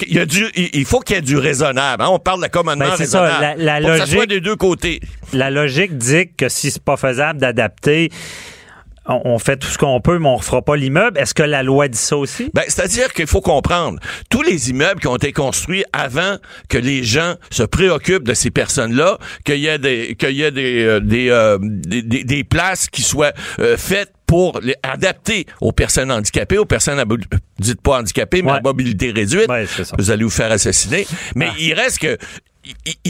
[0.08, 2.04] il, il faut qu'il y ait du raisonnable.
[2.04, 2.10] Hein.
[2.10, 3.34] On parle de commandement ben, raisonnable.
[3.34, 5.00] Ça, la, la logique, que ça soit des deux côtés.
[5.34, 8.10] La logique dit que si c'est pas faisable d'adapter,
[9.08, 11.18] on, fait tout ce qu'on peut, mais on ne refera pas l'immeuble.
[11.18, 12.50] Est-ce que la loi dit ça aussi?
[12.54, 16.38] Ben, c'est-à-dire qu'il faut comprendre, tous les immeubles qui ont été construits avant
[16.70, 20.52] que les gens se préoccupent de ces personnes-là, qu'il y ait des, qu'il y ait
[20.52, 25.72] des, euh, euh, des, des, des, places qui soient euh, faites pour les adapter aux
[25.72, 27.06] personnes handicapées, aux personnes, à,
[27.60, 29.50] dites pas handicapées, mais à mobilité réduite.
[29.98, 31.08] Vous allez vous faire assassiner.
[31.36, 31.56] Mais ah.
[31.58, 32.18] il reste que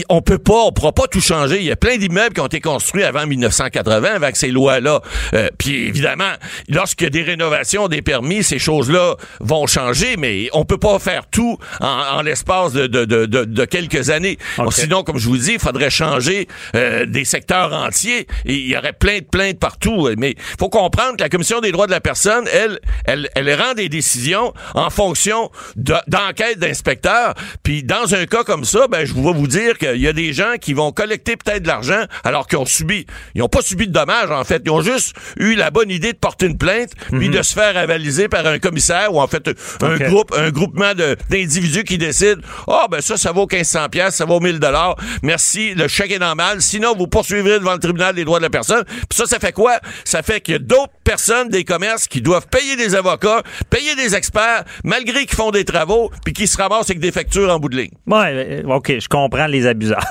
[0.08, 1.58] on peut pas, on pourra pas tout changer.
[1.58, 5.00] Il y a plein d'immeubles qui ont été construits avant 1980 avec ces lois-là.
[5.34, 6.32] Euh, puis évidemment,
[6.68, 10.98] lorsqu'il y a des rénovations, des permis, ces choses-là vont changer, mais on peut pas
[10.98, 14.38] faire tout en, l'espace de, de, de, de, quelques années.
[14.70, 18.92] sinon, comme je vous dis, il faudrait changer euh, des secteurs entiers il y aurait
[18.92, 20.08] plein de plaintes partout.
[20.16, 23.52] Mais il faut comprendre que la Commission des droits de la personne, elle, elle, elle
[23.54, 27.34] rend des décisions en fonction d'enquêtes d'inspecteurs.
[27.62, 30.32] Puis dans un cas comme ça, ben je vais vous dire qu'il y a des
[30.32, 33.06] gens qui vont collecter peut-être de l'argent alors qu'ils ont subi.
[33.34, 34.62] Ils n'ont pas subi de dommages, en fait.
[34.64, 37.34] Ils ont juste eu la bonne idée de porter une plainte, puis mhm.
[37.34, 41.84] de se faire avaliser par un commissaire ou en fait un groupe, un groupement d'individus
[41.84, 44.96] qui décident, ah, oh, ben ça, ça vaut 1500 pièces, ça vaut 1000 dollars.
[45.22, 46.60] Merci, le chèque est normal.
[46.62, 48.84] Sinon, vous poursuivrez devant le tribunal des droits de la personne.
[48.84, 49.78] Puis ça, ça fait quoi?
[50.04, 53.94] Ça fait qu'il y a d'autres personnes des commerces qui doivent payer des avocats, payer
[53.94, 57.58] des experts, malgré qu'ils font des travaux, puis qui se ramassent avec des factures en
[57.58, 57.90] bout de ligne.
[58.06, 60.04] Ouais, euh, OK, je comprends les abuseurs.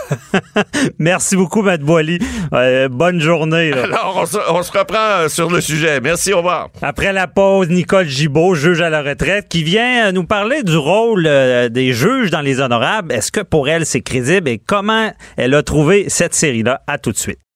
[1.00, 2.20] Merci beaucoup, Matt Boily.
[2.54, 3.74] Euh, bonne journée.
[3.74, 6.00] Alors, on se, reprend euh, sur le sujet.
[6.02, 6.70] Merci, au revoir.
[6.82, 11.24] Après la pause, Nicole Gibault, juge à la retraite, qui vient nous parler du rôle
[11.72, 13.12] des juges dans les honorables.
[13.12, 16.82] Est-ce que pour elle, c'est crédible et comment elle a trouvé cette série-là?
[16.88, 17.47] À tout de suite.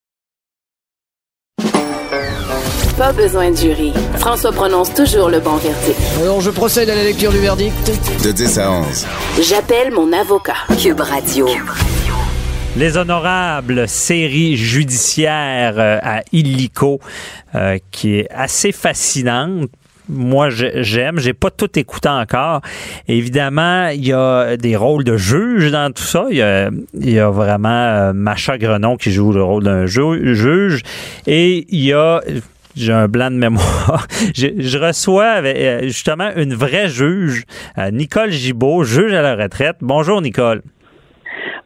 [2.97, 3.93] Pas besoin de jury.
[4.17, 5.99] François prononce toujours le bon verdict.
[6.21, 7.91] Alors, je procède à la lecture du verdict.
[8.23, 9.08] De 10 à 11.
[9.41, 10.56] J'appelle mon avocat.
[10.82, 11.47] Cube Radio.
[12.75, 16.99] Les honorables séries judiciaires euh, à illico,
[17.56, 19.69] euh, qui est assez fascinante
[20.12, 21.19] moi j'aime.
[21.19, 22.62] J'ai pas tout écouté encore.
[23.08, 26.25] Évidemment, il y a des rôles de juge dans tout ça.
[26.30, 30.82] Il y a, vraiment euh, Macha Grenon qui joue le rôle d'un juge.
[31.27, 32.21] Et il y a
[32.75, 34.07] j'ai un blanc de mémoire.
[34.36, 35.41] je, reçois
[35.84, 37.43] justement une vraie juge,
[37.91, 39.77] Nicole Gibault, juge à la retraite.
[39.81, 40.62] Bonjour Nicole.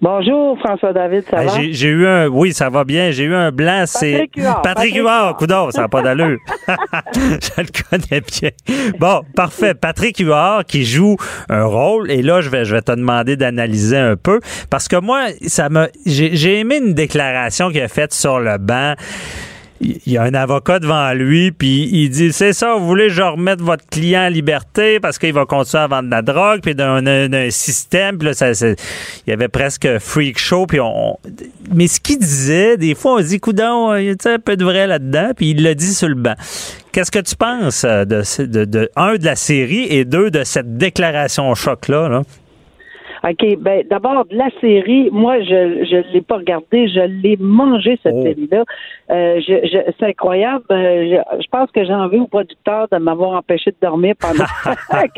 [0.02, 1.62] Bonjour, François David, ça va?
[1.72, 3.12] J'ai eu un, oui, ça va bien.
[3.12, 4.30] J'ai eu un blanc, c'est.
[4.62, 5.38] Patrick Huard.
[5.38, 6.38] Patrick ça n'a pas d'allure.
[7.15, 8.50] je le connais bien.
[9.00, 9.74] Bon, parfait.
[9.74, 11.15] Patrick Huard qui joue
[11.50, 14.98] un rôle, et là, je vais, je vais te demander d'analyser un peu, parce que
[14.98, 18.94] moi, ça m'a, j'ai aimé une déclaration qu'il a faite sur le banc
[19.82, 23.14] il y a un avocat devant lui, puis il dit c'est ça, vous voulez que
[23.14, 26.62] je remette votre client en liberté parce qu'il va continuer à vendre de la drogue,
[26.62, 28.76] puis d'un un, système, puis là, ça, il
[29.28, 31.20] y avait presque freak show, puis on.
[31.74, 34.56] Mais ce qu'il disait, des fois, on se dit, coudon, il y a un peu
[34.56, 36.36] de vrai là-dedans, puis il l'a dit sur le banc.
[36.92, 40.46] Qu'est-ce que tu penses euh, de, de, de, un, de la série et deux, de
[40.46, 42.08] cette déclaration choc-là?
[42.08, 42.22] Là?
[43.28, 47.98] OK, ben d'abord de la série, moi je je l'ai pas regardé, je l'ai mangé
[48.04, 48.22] cette oh.
[48.22, 48.64] série-là.
[49.10, 50.64] Euh, je, je, c'est incroyable.
[50.70, 54.46] Euh, je, pense que j'en veux au producteur de m'avoir empêché de dormir pendant.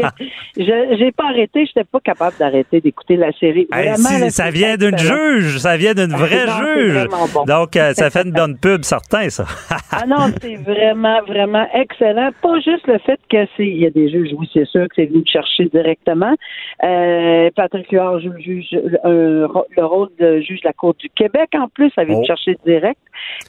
[0.58, 3.68] je j'ai pas arrêté, j'étais pas capable d'arrêter d'écouter la série.
[3.70, 7.08] Vraiment, ça vient d'une juge, ça vient d'une vraie juge.
[7.46, 9.44] Donc euh, ça fait une bonne pub, certain ça.
[9.92, 12.30] ah non, c'est vraiment vraiment excellent.
[12.42, 14.96] Pas juste le fait que c'est il y a des juges, oui c'est sûr que
[14.96, 16.36] c'est venu chercher directement.
[16.84, 17.50] Euh,
[18.40, 22.22] Juge, le rôle de juge de la Cour du Québec en plus, ça vient de
[22.22, 22.26] oh.
[22.26, 23.00] chercher direct.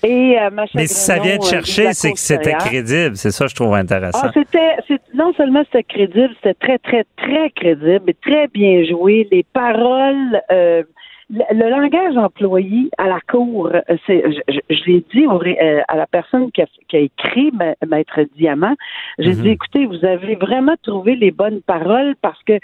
[0.02, 3.16] Et euh, Mais si ça vient de euh, chercher, c'est que c'était crédible.
[3.16, 4.20] C'est ça, je trouve intéressant.
[4.24, 9.28] Ah, c'était, non seulement c'était crédible, c'était très, très, très crédible et très bien joué.
[9.30, 10.82] Les paroles, euh,
[11.30, 13.70] le, langage employé à la cour,
[14.06, 15.26] c'est, je, l'ai dit
[15.88, 17.52] à la personne qui a, qui a écrit
[17.86, 18.74] Maître Diamant,
[19.18, 19.42] j'ai mm-hmm.
[19.42, 22.58] dit, écoutez, vous avez vraiment trouvé les bonnes paroles parce que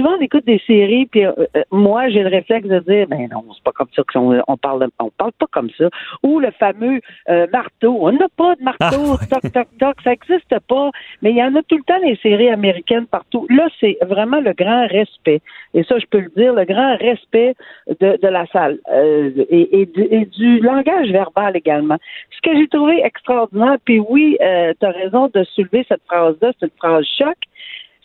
[0.00, 3.28] souvent on écoute des séries, puis euh, euh, moi j'ai le réflexe de dire ben
[3.30, 5.88] non, c'est pas comme ça qu'on on parle, on parle pas comme ça.
[6.22, 10.12] Ou le fameux euh, marteau, on n'a pas de marteau, ah, toc toc toc, ça
[10.12, 10.90] existe pas.
[11.20, 13.46] Mais il y en a tout le temps les séries américaines partout.
[13.50, 15.42] Là, c'est vraiment le grand respect,
[15.74, 17.54] et ça je peux le dire, le grand respect
[18.00, 21.96] de, de la salle et, et, du, et, du, langage verbal également.
[22.30, 26.66] Ce que j'ai trouvé extraordinaire, puis oui, tu as raison de soulever cette phrase-là, c'est
[26.66, 27.36] une phrase choc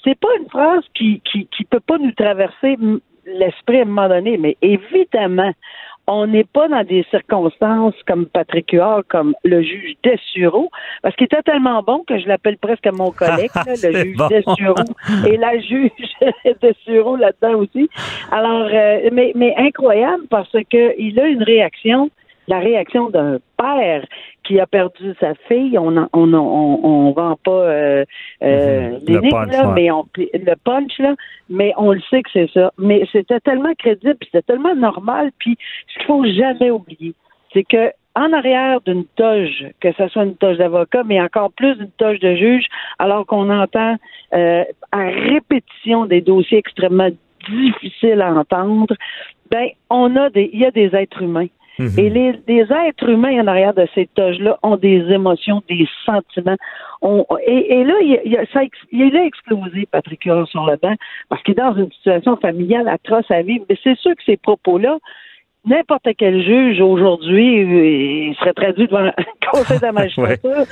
[0.05, 2.77] c'est pas une phrase qui, qui, qui peut pas nous traverser
[3.25, 5.51] l'esprit à un moment donné, mais évidemment,
[6.07, 10.69] on n'est pas dans des circonstances comme Patrick Huard, comme le juge Dessureau,
[11.01, 14.75] parce qu'il était tellement bon que je l'appelle presque mon collègue, le juge Dessureau,
[15.27, 15.91] et la juge
[16.61, 17.89] Dessureau là-dedans aussi.
[18.31, 22.11] Alors, euh, mais, mais incroyable parce que il a une réaction
[22.47, 24.05] la réaction d'un père
[24.45, 28.05] qui a perdu sa fille, on on, on, on, vend pas euh,
[28.43, 29.51] euh mhm.
[29.51, 31.15] là, mais on le punch là,
[31.49, 32.71] mais on le sait que c'est ça.
[32.77, 35.31] Mais c'était tellement crédible, c'était tellement normal.
[35.39, 37.13] Puis ce qu'il faut jamais oublier,
[37.53, 41.75] c'est que en arrière d'une toge, que ce soit une toge d'avocat, mais encore plus
[41.75, 42.65] d'une toge de juge,
[42.97, 43.97] alors qu'on entend
[44.33, 47.09] euh, à répétition des dossiers extrêmement
[47.49, 48.95] difficiles à entendre,
[49.51, 51.47] ben on a des, il y a des êtres humains
[51.79, 51.99] Mhm.
[51.99, 56.57] Et les, êtres humains en arrière de ces toges-là ont des émotions, des sentiments.
[57.45, 58.47] et, là, il,
[58.91, 60.95] il a explosé, Patrick sur le banc,
[61.29, 63.65] parce qu'il est dans une situation familiale atroce à vivre.
[63.69, 64.99] Mais c'est sûr que ces propos-là,
[65.65, 69.13] n'importe quel juge aujourd'hui, euh, il serait traduit devant un
[69.51, 70.65] conseil de la magistrature.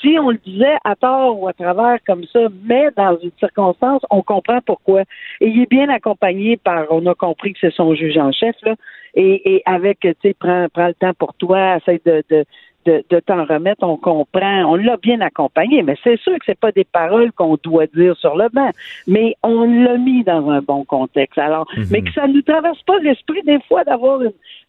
[0.00, 4.02] Si on le disait à tort ou à travers comme ça, mais dans une circonstance,
[4.10, 5.02] on comprend pourquoi.
[5.40, 8.56] Et il est bien accompagné par, on a compris que c'est son juge en chef,
[8.62, 8.74] là,
[9.14, 12.44] et, et avec, tu sais, prends, prends le temps pour toi, essaye de, de
[12.86, 16.58] de, de t'en remettre, on comprend, on l'a bien accompagné, mais c'est sûr que c'est
[16.58, 18.70] pas des paroles qu'on doit dire sur le banc,
[19.06, 21.38] mais on l'a mis dans un bon contexte.
[21.38, 21.86] Alors, mhm.
[21.90, 24.20] mais que ça ne nous traverse pas l'esprit des fois d'avoir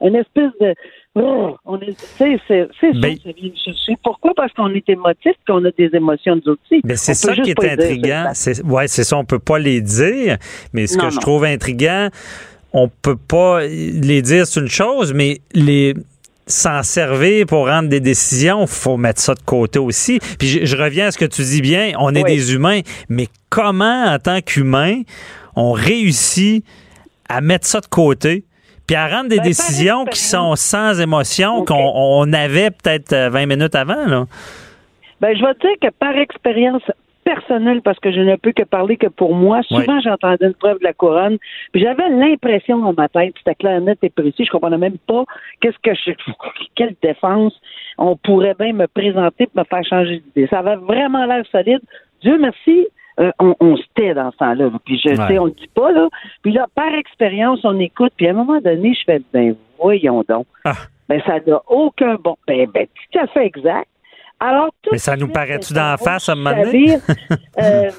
[0.02, 0.76] une, espèce de
[1.16, 3.18] oh, on est, c'est, c'est, c'est ben,
[4.04, 4.34] Pourquoi?
[4.36, 6.82] Parce qu'on est émotif, qu'on a des émotions nous aussi.
[6.84, 8.32] Ben c'est ça qui est intriguant.
[8.34, 10.38] C'est, ouais, c'est ça, on peut pas les dire,
[10.74, 12.10] mais ce que je trouve intriguant,
[12.74, 15.94] on peut pas les dire, c'est une chose, mais les
[16.48, 20.20] s'en servir pour rendre des décisions, faut mettre ça de côté aussi.
[20.40, 24.06] Puis je, reviens à ce que tu dis bien, on est des humains, mais comment
[24.06, 25.02] en tant qu'humain
[25.56, 26.66] on réussit
[27.30, 28.44] à mettre ça de côté?
[28.88, 33.46] Puis à rendre des ben, décisions qui sont sans émotion, qu'on avait peut-être 20 euh,
[33.46, 34.06] minutes avant.
[34.06, 34.26] Là?
[35.22, 36.82] Ben, je vais te dire que par expérience
[37.24, 39.62] personnel parce que je ne peux que parler que pour moi.
[39.64, 41.38] Souvent, j'entendais une preuve de la couronne.
[41.72, 44.46] Puis j'avais l'impression dans ma tête, c'était clair, net et précis.
[44.46, 45.26] Je comprenais même pas
[45.62, 46.12] qu'est-ce que je,
[46.76, 47.54] quelle défense
[47.98, 50.48] on pourrait bien me présenter pour me faire changer d'idée.
[50.48, 51.82] Ça avait vraiment l'air solide.
[52.22, 52.88] Dieu merci,
[53.20, 54.72] euh, on, on se tait dans ce temps-là.
[54.86, 56.08] Puis je sais, on le dit pas, là.
[56.42, 58.14] Puis là, par expérience, on écoute.
[58.18, 60.48] Puis à un moment donné, je fais, ben voyons donc.
[60.66, 60.74] Ah.
[61.10, 62.38] Ben ça n'a aucun bon.
[62.48, 63.88] Ben, ben tout à fait exact.
[64.42, 66.98] Alors, tout Mais ça nous paraît-tu ben, d'en face à un moment ça donné?
[67.62, 67.92] euh,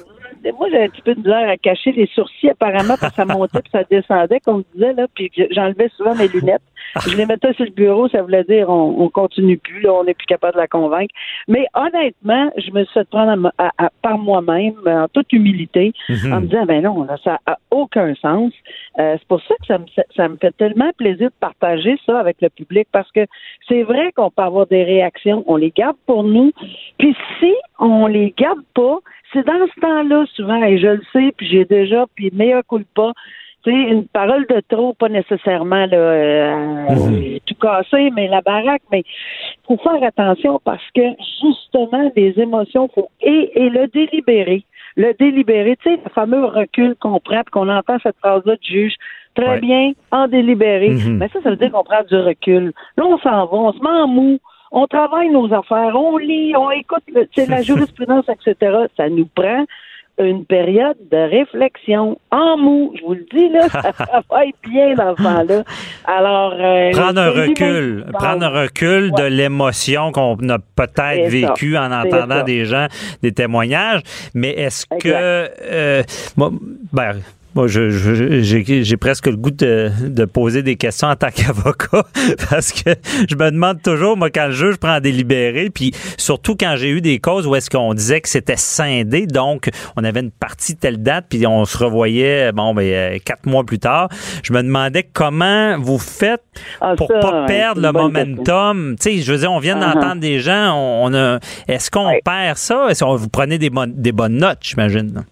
[0.59, 3.25] moi, j'avais un petit peu de misère à cacher les sourcils, apparemment, parce que ça
[3.25, 6.61] montait puis ça descendait, comme on disait, là, puis j'enlevais souvent mes lunettes.
[7.07, 10.03] Je les mettais sur le bureau, ça voulait dire on, on continue plus, là, on
[10.03, 11.13] n'est plus capable de la convaincre.
[11.47, 15.93] Mais honnêtement, je me suis fait prendre à à- à- par moi-même, en toute humilité,
[16.09, 16.33] Mhm.
[16.33, 18.51] en me disant, ben non, là, ça a aucun sens.
[18.99, 22.19] Euh, c'est pour ça que ça me, ça me fait tellement plaisir de partager ça
[22.19, 23.25] avec le public, parce que
[23.67, 26.51] c'est vrai qu'on peut avoir des réactions, on les garde pour nous,
[26.97, 28.97] puis si on les garde pas,
[29.31, 33.13] c'est dans ce temps-là, souvent, et je le sais, puis j'ai déjà, puis meilleur culpa,
[33.63, 38.81] tu sais, une parole de trop, pas nécessairement là, euh, tout cassé, mais la baraque,
[38.91, 39.03] mais
[39.67, 41.01] faut faire attention parce que
[41.41, 44.63] justement, les émotions, faut et, et le délibéré.
[44.95, 48.93] Le délibéré, tu sais, le fameux recul qu'on prend, qu'on entend cette phrase-là du juge,
[49.35, 49.59] très Ouais.
[49.59, 50.89] bien, en délibéré.
[50.89, 51.17] Mhm.
[51.17, 52.73] Mais ça, ça veut dire qu'on prend du recul.
[52.97, 54.37] Là, on s'en va, on se met en mou,
[54.71, 58.55] on travaille nos affaires, on lit, on écoute le- tu sais, la jurisprudence, etc.
[58.95, 59.65] Ça nous prend
[60.19, 62.93] une période de réflexion en mou.
[62.95, 65.63] Je vous le dis, là, ça travaille bien dans ce temps-là.
[66.05, 71.47] Alors, euh, Prendre un recul, prendre un recul de l'émotion qu'on a peut-être C'est ça,
[71.47, 72.87] vécu en entendant des gens,
[73.21, 74.01] des témoignages.
[74.33, 76.03] Mais est-ce que, euh,
[76.37, 76.51] moi,
[76.91, 77.13] ben,
[77.55, 81.29] moi, je- je- j'ai j'ai presque le goût de, de poser des questions en tant
[81.29, 82.03] qu'avocat
[82.49, 82.91] parce que
[83.29, 86.89] je me demande toujours, moi, quand le juge prend des délibéré, puis surtout quand j'ai
[86.89, 90.75] eu des causes où est-ce qu'on disait que c'était scindé, donc on avait une partie
[90.75, 94.09] telle date, puis on se revoyait, bon, ben, euh, quatre mois plus tard,
[94.43, 96.41] je me demandais comment vous faites
[96.81, 98.95] Ah, pour ça, pas perdre le momentum.
[98.99, 99.93] Tu sais, je veux dire, on vient Uh-huh.
[99.93, 102.21] d'entendre des gens, on, on a, est-ce qu'on Ouais.
[102.23, 102.87] perd ça?
[102.89, 105.23] Est-ce que vous prenez des bonnes, des bonnes notes, j'imagine?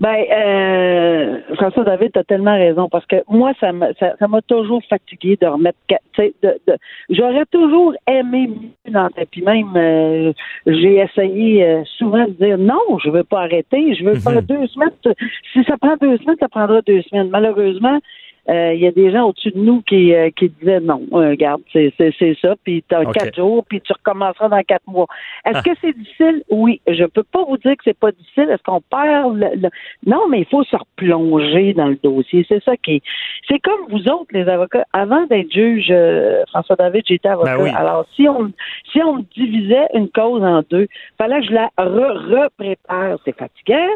[0.00, 4.26] Ben, euh, François David, tu as tellement raison parce que moi, ça m'a ça, ça
[4.26, 5.78] m'a toujours fatigué de remettre.
[6.18, 6.76] De, de,
[7.10, 10.32] J'aurais toujours aimé mieux dans le Puis même, euh,
[10.66, 14.66] j'ai essayé euh, souvent de dire non, je veux pas arrêter, je veux faire deux
[14.66, 14.90] semaines.
[15.52, 17.30] Si ça prend deux semaines, ça prendra deux semaines.
[17.30, 18.00] Malheureusement,
[18.48, 21.62] il y a des gens au-dessus de nous qui, euh, qui disaient non, euh, regarde,
[21.72, 25.06] c'est c'est- c'est ça, puis tu as quatre jours, puis tu recommenceras dans quatre mois.
[25.46, 26.42] Est-ce que c'est difficile?
[26.50, 26.80] Oui.
[26.86, 28.48] Je peux pas vous dire que c'est pas difficile.
[28.50, 29.70] Est-ce qu'on perd le, le-
[30.06, 32.44] Non, mais il faut se replonger dans le dossier.
[32.48, 33.02] C'est ça qui est.
[33.48, 34.84] C'est comme vous autres, les avocats.
[34.92, 37.56] Avant d'être juge, euh, François David, j'étais avocat.
[37.56, 37.70] Ben oui.
[37.74, 38.50] Alors, si on
[38.92, 40.86] si on divisait une cause en deux,
[41.18, 43.18] fallait que je la re- reprépare.
[43.24, 43.88] C'est fatigant.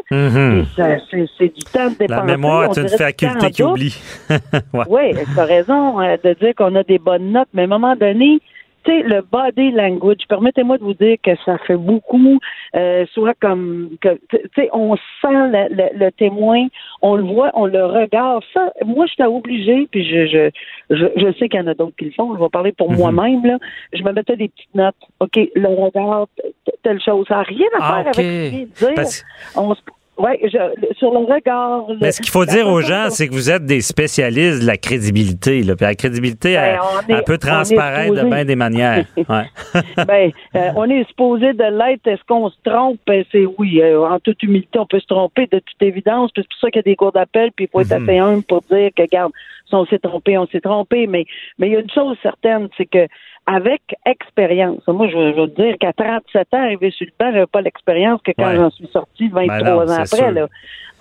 [0.75, 0.97] Ça-
[1.37, 2.07] C'est du temps de dépenser.
[2.07, 3.95] La mémoire est une faculté qui oublie.
[4.73, 4.85] Ouais.
[4.89, 7.67] Oui, tu as raison euh, de dire qu'on a des bonnes notes, mais à un
[7.67, 8.39] moment donné,
[8.85, 12.39] tu sais, le body language, permettez-moi de vous dire que ça fait beaucoup,
[12.75, 14.09] euh, soit comme, tu
[14.55, 16.65] sais, on sent le, le- le témoin,
[17.01, 18.41] on le voit, on le regarde.
[18.53, 20.49] Ça, moi, je suis obligée, puis je, je,
[20.95, 22.89] je, je sais qu'il y en a d'autres qui le font, je vais parler pour
[22.89, 22.97] Mhm.
[22.97, 23.57] moi-même, là.
[23.91, 24.95] Je me mettais des petites notes.
[25.19, 26.27] OK, le regard,
[26.81, 27.25] telle chose.
[27.27, 28.49] Ça n'a rien à Ah, faire avec ce
[28.85, 28.95] qu'il.
[28.95, 29.25] Parce-
[29.57, 29.81] On se-
[30.43, 31.85] je- sur le regard.
[32.01, 34.77] Mais ce qu'il faut dire aux gens, c'est que vous êtes des spécialistes de la
[34.77, 35.63] crédibilité.
[35.63, 35.75] Là.
[35.75, 36.63] Puis la crédibilité, Ben,
[37.07, 39.05] elle, est- elle peut transparaître de bien des manières.
[39.29, 39.45] Ouais.
[40.07, 42.07] ben, euh, on est supposé de l'être.
[42.07, 42.99] Est-ce qu'on se trompe?
[43.07, 43.81] Ben, c'est oui.
[43.81, 46.31] euh, en toute humilité, on peut se tromper de toute évidence.
[46.33, 48.09] Puis C'est pour ça qu'il y a des cours d'appel, puis il faut être Mhm.
[48.09, 49.31] assez humble pour dire que, regarde,
[49.67, 51.07] si on s'est trompé, on s'est trompé.
[51.07, 51.25] Mais
[51.57, 53.07] mais il y a une chose certaine, c'est que
[53.51, 57.47] avec expérience, moi, je, je veux dire qu'à 37 ans, arrivé sur le banc, j'avais
[57.47, 58.55] pas l'expérience que quand Ouais.
[58.57, 60.31] j'en suis sorti 23 Ben non, ans après.
[60.31, 60.47] Là.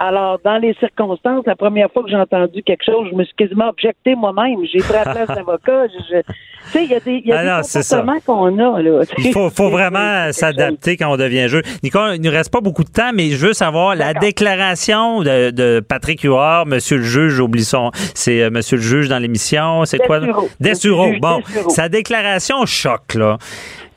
[0.00, 3.34] Alors, dans les circonstances, la première fois que j'ai entendu quelque chose, je me suis
[3.34, 4.61] quasiment objecté moi-même.
[4.72, 5.87] J'ai pris la place d'avocat.
[5.88, 7.80] Je- Tu sais, il y a des, y a des ça.
[8.04, 8.80] comportements qu'on a.
[8.82, 9.02] Là.
[9.18, 11.62] Il faut, vraiment s'adapter quand on devient juge.
[11.82, 15.22] Nicole, il ne nous reste pas beaucoup de temps, mais je veux savoir la déclaration
[15.22, 19.18] de, de Patrick Huard, Monsieur le juge, j'oublie son, c'est euh, Monsieur le juge dans
[19.18, 20.20] l'émission, c'est quoi?
[20.61, 21.08] Dessureau.
[21.20, 23.38] Bon, sa déclaration choc, là.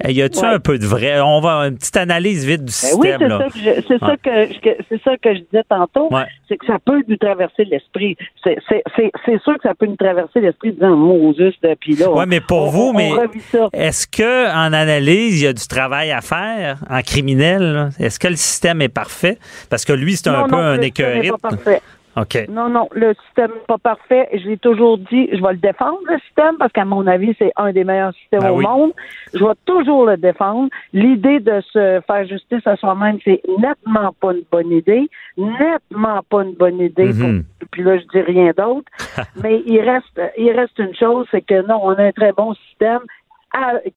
[0.08, 0.48] Y a-tu Ouais.
[0.48, 1.22] un peu de vrai?
[1.22, 3.38] On va une petite analyse vite du Ben oui, système, c'est là.
[3.38, 6.08] ça que je, c'est ça que, que- c'est ça que je disais tantôt.
[6.12, 6.24] Ouais.
[6.50, 8.18] C'est que ça peut nous traverser l'esprit.
[8.44, 11.96] C'est, c'est, c'est, c'est sûr que ça peut nous traverser l'esprit disant mon juste puis
[11.98, 12.08] là.
[12.10, 13.12] On- mais pour on- vous, on mais
[13.74, 17.62] est-ce que en analyse, il y a du travail à faire en criminel?
[17.62, 17.90] là?
[18.00, 19.38] Est-ce que le système est parfait?
[19.70, 20.82] Parce que lui, c'est un Non, peu un le
[22.18, 22.46] OK.
[22.50, 24.28] Non, non, le système n'est pas parfait.
[24.34, 27.52] Je l'ai toujours dit, je vais le défendre, le système, parce qu'à mon avis, c'est
[27.56, 28.66] un des meilleurs systèmes Ben au oui.
[28.66, 28.92] monde.
[29.34, 30.70] Je vais toujours le défendre.
[30.92, 35.10] L'idée de se faire justice à soi-même, c'est nettement pas une bonne idée.
[35.38, 37.10] Nettement pas une bonne idée.
[37.10, 37.44] pour- Mhm.
[37.72, 38.90] puis là, je dis rien d'autre.
[39.44, 42.54] Mais il reste, il reste une chose, c'est que non, on a un très bon
[42.56, 43.00] système.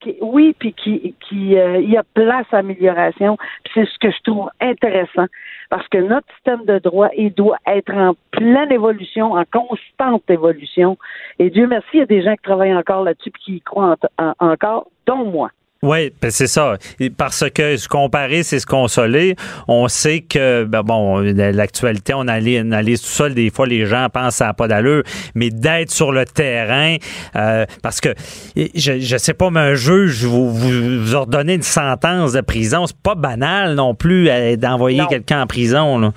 [0.01, 3.39] Qui- oui, puis qui, qui euh, il y a place à amélioration.
[3.73, 5.27] C'est ce que je trouve intéressant,
[5.71, 10.99] parce que notre système de droit, il doit être en pleine évolution, en constante évolution.
[11.39, 13.61] Et Dieu merci, il y a des gens qui travaillent encore là-dessus, puis qui y
[13.61, 15.51] croient en- en- encore, dont moi.
[15.85, 16.79] Oui, ben c'est ça.
[17.19, 19.37] Parce que se comparer, c'est se consoler.
[19.69, 23.29] On sait que, ben bon, l'actualité, on analyse, on analyse tout ça.
[23.29, 25.03] Des fois, les gens pensent n'a pas d'allure.
[25.35, 26.97] Mais d'être sur le terrain,
[27.37, 28.09] euh, parce que,
[28.57, 32.87] je, je sais pas, mais un juge, vous, vous, vous ordonnez une sentence de prison,
[32.87, 35.99] c'est pas banal non plus euh, d'envoyer quelqu'un en prison.
[35.99, 36.13] Là.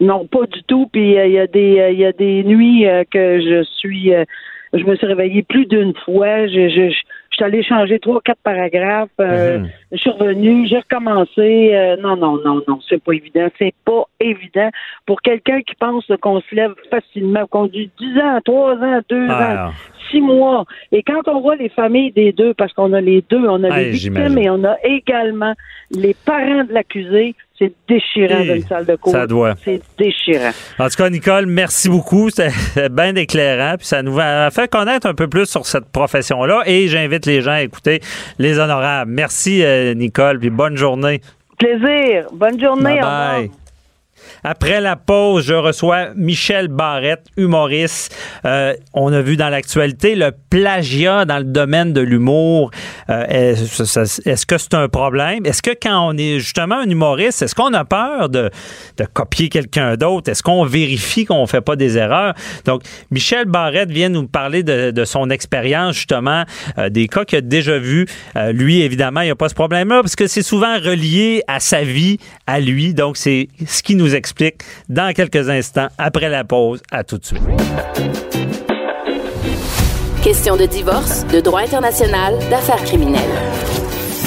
[0.00, 0.88] Non, pas du tout.
[0.92, 4.12] Puis euh, il y a des euh, il y a des nuits que je suis
[4.72, 6.46] je me suis réveillée plus d'une fois.
[6.46, 6.96] Je, je, je,
[7.34, 9.08] je suis allée changer trois, quatre paragraphes.
[9.20, 9.68] euh, Mhm.
[9.92, 11.70] Je suis revenue, j'ai recommencé.
[11.74, 13.48] Euh, non, non, non, non, c'est pas évident.
[13.58, 14.70] C'est pas évident
[15.04, 19.26] pour quelqu'un qui pense qu'on se lève facilement, qu'on dit 10 ans, 3 ans, 2
[19.28, 19.72] ans, Ah,
[20.10, 20.64] six mois.
[20.92, 23.68] Et quand on voit les familles des deux, parce qu'on a les deux, on a
[23.78, 25.54] les victimes et on a également
[25.90, 29.12] les parents de l'accusé, c'est déchirant d'une salle de cours.
[29.12, 29.54] ça doit.
[29.64, 30.50] C'est déchirant.
[30.78, 32.28] En tout cas, Nicole, merci beaucoup.
[32.30, 33.76] C'était bien éclairant.
[33.76, 36.62] Puis ça nous a fait connaître un peu plus sur cette profession-là.
[36.66, 38.00] Et j'invite les gens à écouter
[38.38, 39.10] Les Honorables.
[39.10, 40.40] Merci, euh, Nicole.
[40.40, 41.20] Puis bonne journée.
[41.58, 42.26] Plaisir.
[42.32, 42.82] Bonne journée.
[42.82, 43.63] Bye au revoir.
[44.46, 48.14] Après la pause, je reçois Michel Barrette, humoriste.
[48.44, 52.70] Euh, on a vu dans l'actualité le plagiat dans le domaine de l'humour.
[53.08, 55.46] Euh, est-ce que c'est un problème?
[55.46, 58.50] Est-ce que quand on est justement un humoriste, est-ce qu'on a peur de,
[58.98, 60.30] de copier quelqu'un d'autre?
[60.30, 62.34] Est-ce qu'on vérifie qu'on fait pas des erreurs?
[62.66, 66.44] Donc, Michel Barrette vient nous parler de, de son expérience, justement,
[66.76, 68.06] euh, des cas qu'il a déjà vus.
[68.52, 71.82] Lui, évidemment, il n'y a pas ce problème-là parce que c'est souvent relié à sa
[71.82, 72.92] vie, à lui.
[72.92, 74.33] Donc, c'est ce qui nous explique
[74.88, 76.80] dans quelques instants, après la pause.
[76.90, 77.42] À tout de suite.
[80.22, 83.20] Question de divorce, de droit international, d'affaires criminelles.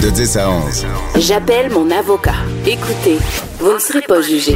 [0.01, 0.85] De 10 à 11.
[1.17, 2.35] J'appelle mon avocat.
[2.67, 3.17] Écoutez,
[3.59, 4.55] vous ne serez pas jugé.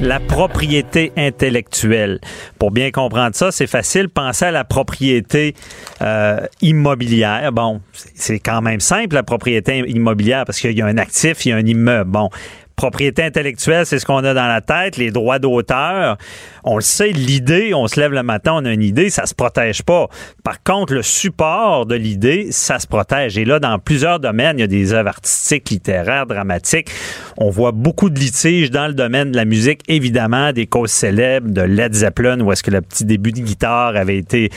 [0.00, 2.18] La propriété intellectuelle.
[2.58, 4.08] Pour bien comprendre ça, c'est facile.
[4.08, 5.54] Pensez à la propriété
[6.02, 7.52] euh, immobilière.
[7.52, 11.44] Bon, c'est- c'est quand même simple, la propriété immobilière, parce qu'il y a un actif,
[11.46, 12.10] il y a un immeuble.
[12.10, 12.28] Bon.
[12.76, 16.16] Propriété intellectuelle, c'est ce qu'on a dans la tête, les droits d'auteur.
[16.64, 19.34] On le sait, l'idée, on se lève le matin, on a une idée, ça se
[19.34, 20.08] protège pas.
[20.42, 23.38] Par contre, le support de l'idée, ça se protège.
[23.38, 26.90] Et là, dans plusieurs domaines, il y a des œuvres artistiques, littéraires, dramatiques.
[27.36, 31.50] On voit beaucoup de litiges dans le domaine de la musique, évidemment, des causes célèbres
[31.50, 34.50] de Led Zeppelin, où est-ce que le petit début de guitare avait été,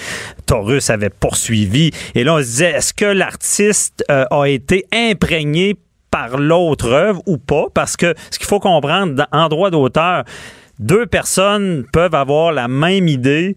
[0.46, 1.92] Taurus avait poursuivi.
[2.16, 5.76] Et là, on se disait, est-ce que l'artiste euh, a été imprégné
[6.18, 10.24] par l'autre œuvre ou pas, parce que ce qu'il faut comprendre en droit d'auteur,
[10.80, 13.56] deux personnes peuvent avoir la même idée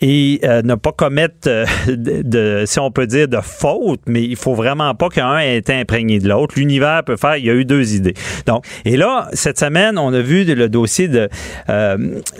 [0.00, 4.22] et euh, ne pas commettre euh, de, de- si on peut dire, de faute, mais
[4.22, 6.54] il faut vraiment pas qu'un ait été imprégné de l'autre.
[6.58, 8.14] L'univers peut faire, il y a eu deux idées.
[8.46, 11.28] Donc, et là, cette semaine, on a vu le dossier de,
[11.70, 11.96] euh,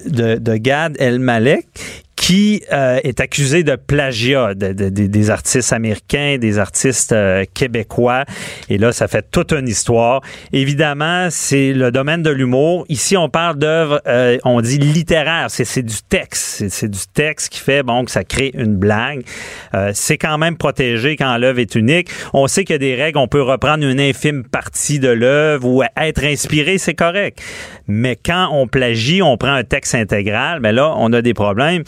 [0.06, 1.66] de, de Gad El-Malek
[2.16, 7.44] qui euh, est accusé de plagiat de- de- de- des artistes américains, des artistes euh,
[7.54, 8.24] québécois.
[8.68, 10.20] Et là, ça fait toute une histoire.
[10.52, 12.86] Évidemment, c'est le domaine de l'humour.
[12.88, 15.46] Ici, on parle d'œuvres, euh, on dit littéraires.
[15.50, 16.68] C'est du texte.
[16.68, 19.22] C'est- du texte qui fait bon que ça crée une blague.
[19.74, 22.08] Euh, c'est quand même protégé quand l'œuvre est unique.
[22.32, 23.18] On sait qu'il y a des règles.
[23.18, 27.40] On peut reprendre une infime partie de l'œuvre ou être inspiré, c'est correct.
[27.88, 31.82] Mais quand on plagie, on prend un texte intégral, mais là, on a des problèmes.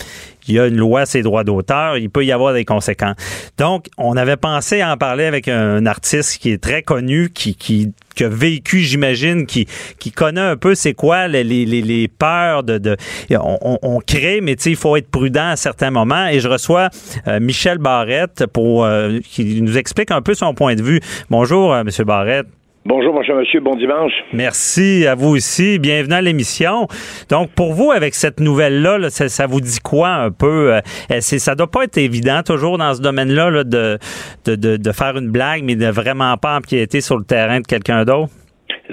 [0.49, 3.17] Il y a une loi, c'est droits d'auteur, il peut y avoir des conséquences.
[3.59, 7.57] Donc, on avait pensé à en parler avec un artiste qui est très connu, qui,
[7.57, 9.67] qui, a vécu, j'imagine, qui,
[9.99, 12.79] qui connaît un peu c'est quoi les, les, les- peurs de...
[12.79, 12.97] de
[13.31, 16.29] on, on- crée, mais il faut être prudent à certains moments.
[16.29, 16.91] Et je reçois
[17.27, 21.01] euh, Michel Barrette pour euh, qui nous explique un peu son point de vue.
[21.29, 22.47] Bonjour, euh, Monsieur Barrette.
[22.89, 24.13] Bonjour, mon cher monsieur, bon dimanche.
[24.33, 25.81] Merci à vous aussi.
[25.81, 26.87] Bienvenue à l'émission.
[27.29, 30.73] Donc, pour vous, avec cette nouvelle-là, là, ça, vous dit quoi un peu?
[30.73, 33.99] Euh, ça doit pas être évident toujours dans ce domaine-là là, de,
[34.45, 37.67] de, de, de faire une blague, mais de vraiment pas empiéter sur le terrain de
[37.67, 38.31] quelqu'un d'autre?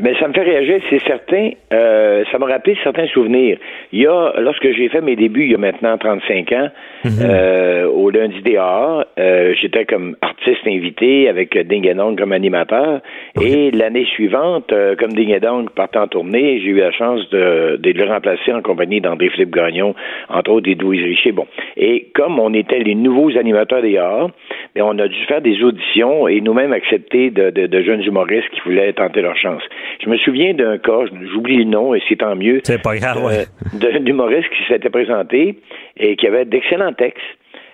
[0.01, 1.51] Mais ça me fait réagir, c'est certain.
[1.73, 3.57] Euh, ça m'a rappelé certains souvenirs.
[3.91, 6.69] Il y a, lorsque j'ai fait mes débuts, il y a maintenant 35 ans,
[7.05, 7.11] Mhm.
[7.21, 11.87] euh, au lundi des arts, euh, j'étais comme artiste invité avec Ding
[12.17, 13.01] comme animateur.
[13.41, 15.37] Et l'année suivante, euh, comme Ding
[15.75, 19.93] partait en tournée, j'ai eu la chance de, de le remplacer en compagnie d'André-Philippe Gagnon,
[20.29, 21.31] entre autres et Louise Richer.
[21.33, 21.45] Bon.
[21.77, 24.29] Et comme on était les nouveaux animateurs des arts,
[24.75, 28.49] ben, on a dû faire des auditions et nous-mêmes accepter de, de- de jeunes humoristes
[28.51, 29.61] qui voulaient tenter leur chance.
[30.03, 33.23] Je me souviens d'un cas, j'oublie le nom et c'est tant mieux, C'est pas grave,
[33.23, 33.39] ouais.
[33.39, 33.45] euh,
[33.79, 35.59] d'un humoriste qui s'était présenté
[35.97, 37.21] et qui avait d'excellents textes,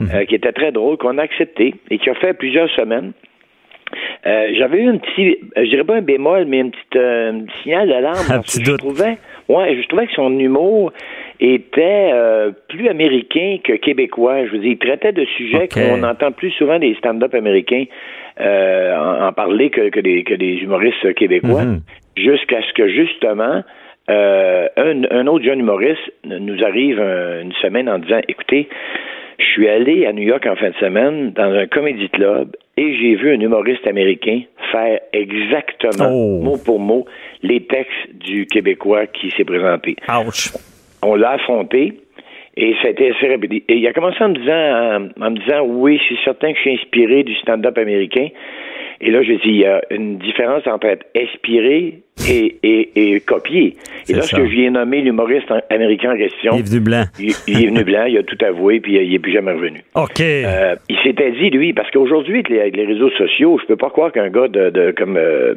[0.01, 0.09] Mhm.
[0.13, 3.11] euh, qui était très drôle, qu'on a accepté et qui a fait plusieurs semaines.
[4.25, 7.89] Euh, J'avais eu un petit, je dirais pas un bémol, mais un petit, euh, signal
[7.89, 8.25] d'alarme.
[8.29, 8.79] Un petit que je doute.
[8.79, 9.17] trouvais,
[9.49, 10.93] ouais, je trouvais que son humour
[11.39, 14.45] était euh, plus américain que québécois.
[14.45, 17.85] Je veux dire, il traitait de sujets qu'on entend plus souvent des stand-up américains
[18.41, 21.81] euh, en, en parler que, que, des, que des humoristes québécois, Mhm.
[22.17, 23.63] jusqu'à ce que justement
[24.09, 28.67] euh, un, un autre jeune humoriste nous arrive un- une semaine en disant, écoutez,
[29.37, 32.95] je suis allé à New York en fin de semaine dans un comedy club et
[32.97, 36.41] j'ai vu un humoriste américain faire exactement, Oh.
[36.41, 37.05] mot pour mot,
[37.43, 39.95] les textes du Québécois qui s'est présenté.
[40.09, 40.51] Ouch.
[41.01, 41.93] On l'a affronté
[42.57, 43.53] et ça a été assez rapide.
[43.53, 46.57] Et il a commencé en me disant, en, en me disant, oui, c'est certain que
[46.57, 48.27] je suis inspiré du stand-up américain.
[49.01, 53.19] Et là, je dis, il y a une différence entre être inspiré et, et, et
[53.21, 53.77] copier.
[54.09, 57.03] Et lorsque je lui ai nommé l'humoriste américain en question, Il est venu blanc.
[57.17, 59.79] il, il est venu blanc, il a tout avoué, puis il n'est plus jamais revenu.
[59.95, 60.19] OK.
[60.19, 63.77] Euh, il s'était dit, lui, parce qu'aujourd'hui, avec les, avec les réseaux sociaux, je peux
[63.77, 65.53] pas croire qu'un gars de, de comme euh,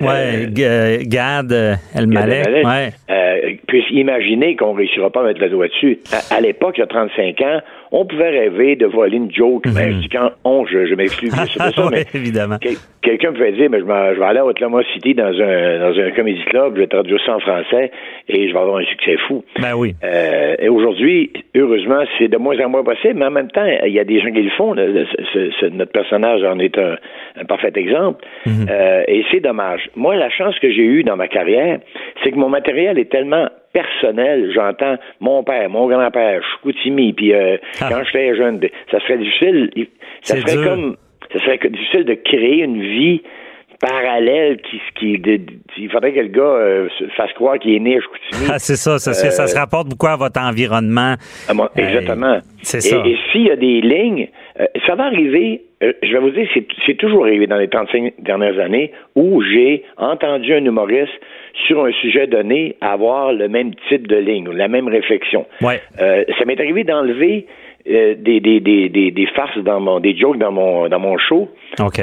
[0.00, 1.74] ouais, G- euh, Gad euh.
[1.94, 2.90] Gad Elmaleh, Ouais.
[3.10, 5.98] euh, puisse imaginer qu'on réussira pas à mettre le doigt dessus.
[6.12, 7.60] À, à l'époque, il y a 35 ans,
[7.92, 9.64] on pouvait rêver de voler une joke.
[9.66, 11.88] Je dis quand on, je, je de ça, Mhm.
[11.90, 12.56] Mais évidemment.
[12.60, 16.10] quel- quelqu'un pouvait dire, mais je, vais aller à Oklahoma City dans un, dans un
[16.10, 17.90] comédie club, je vais traduire ça en français
[18.28, 19.44] et je vais avoir un succès fou.
[19.60, 19.94] Ben oui.
[20.04, 23.92] Euh, et aujourd'hui, heureusement, c'est de moins en moins possible, mais en même temps, il
[23.92, 24.72] y a des gens qui le font.
[24.74, 24.84] là.
[25.72, 26.96] Notre personnage en est un,
[27.40, 28.24] un parfait exemple.
[28.46, 29.88] Euh, et c'est dommage.
[29.96, 31.78] Moi, la chance que j'ai eue dans ma carrière,
[32.22, 34.50] c'est que mon matériel est tellement personnel.
[34.54, 37.88] J'entends mon père, mon grand-père, Chicoutimi, puis euh, Ah.
[37.90, 38.60] quand j'étais jeune,
[38.90, 39.70] ça serait difficile.
[39.76, 39.88] il-
[40.22, 40.64] Ça serait dur.
[40.64, 40.96] comme
[41.32, 43.22] ça serait difficile de créer une vie
[43.80, 45.40] parallèle qui, qui de-
[45.76, 48.48] il faudrait que le gars euh, se fasse croire qu'il est né à Chicoutimi.
[48.50, 51.14] Ah, c'est ça, ça, ça, ça se Euh, rapporte beaucoup à votre environnement.
[51.48, 52.38] Ah, Euh, exactement.
[52.62, 53.02] c'est Et- ça.
[53.06, 54.28] Et, s'il y a des lignes,
[54.60, 56.48] euh, ça va arriver, euh, je vais vous dire,
[56.86, 61.12] c'est, toujours arrivé dans les 35 dernières années où j'ai entendu un humoriste
[61.66, 65.46] sur un sujet donné avoir le même type de ligne ou la même réflexion.
[65.60, 65.80] Ouais.
[66.00, 67.46] Euh, ça m'est arrivé d'enlever
[67.88, 71.16] euh, des, des, des, des, des farces dans mon, des jokes dans mon, dans mon
[71.16, 71.48] show.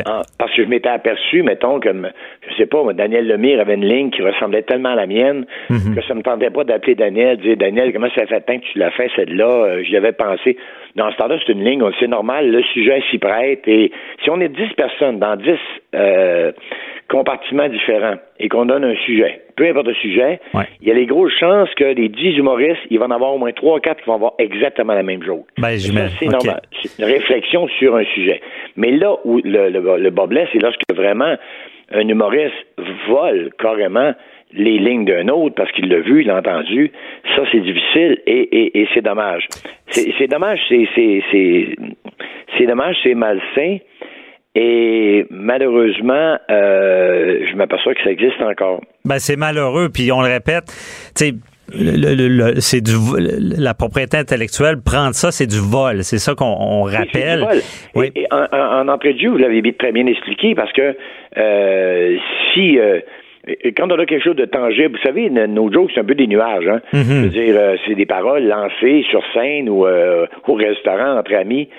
[0.08, 2.10] En- parce que je m'étais aperçu, mettons, comme,
[2.50, 5.96] je sais pas, Daniel Lemire avait une ligne qui ressemblait tellement à la mienne Mhm.
[5.96, 8.64] que ça me tentait pas d'appeler Daniel, de dire Daniel, comment ça fait tant que
[8.72, 9.48] tu l'as fait, celle-là?
[9.50, 10.58] Euh, J'y avais pensé.
[10.96, 13.68] Dans ce temps-là, c'est une ligne, c'est normal, le sujet s'y prête.
[13.68, 13.92] Et
[14.24, 15.50] si on est 10 personnes dans 10
[15.94, 16.52] euh,
[17.10, 20.64] compartiments différents et qu'on donne un sujet, peu importe le sujet, Ouais.
[20.82, 23.38] il y a les grosses chances que les 10 humoristes, il va en avoir au
[23.38, 25.46] moins 3 ou 4 qui vont avoir exactement la même joke.
[25.58, 26.62] Ben, c'est normal.
[26.82, 28.42] C'est une réflexion sur un sujet.
[28.78, 31.36] Mais là où le, le, le bas blesse, c'est lorsque vraiment
[31.92, 32.54] un humoriste
[33.08, 34.14] vole carrément
[34.54, 36.92] les lignes d'un autre parce qu'il l'a vu, il l'a entendu.
[37.36, 39.48] Ça, c'est difficile et, et, et c'est dommage.
[39.90, 43.78] C'est dommage, c'est dommage, c'est malsain.
[44.58, 48.82] Et malheureusement, euh, je m'aperçois que ça existe encore.
[49.04, 50.64] Ben, c'est malheureux, puis on le répète,
[51.18, 51.34] tu sais,
[51.78, 56.20] le- le- le- c'est du vo- la propriété intellectuelle prendre ça c'est du vol c'est
[56.20, 57.58] ça qu'on rappelle du vol.
[57.96, 58.12] Oui.
[58.16, 60.96] Et, et en, en- en entrée de jeu, vous l'avez très bien expliqué parce que
[61.38, 62.18] euh,
[62.54, 63.00] si euh,
[63.48, 66.16] et quand on a quelque chose de tangible, vous savez, nos jokes, c'est un peu
[66.16, 66.68] des nuages.
[66.68, 66.82] Hein?
[66.94, 71.34] Je veux dire, euh, c'est des paroles lancées sur scène ou euh, au restaurant entre
[71.36, 71.70] amis.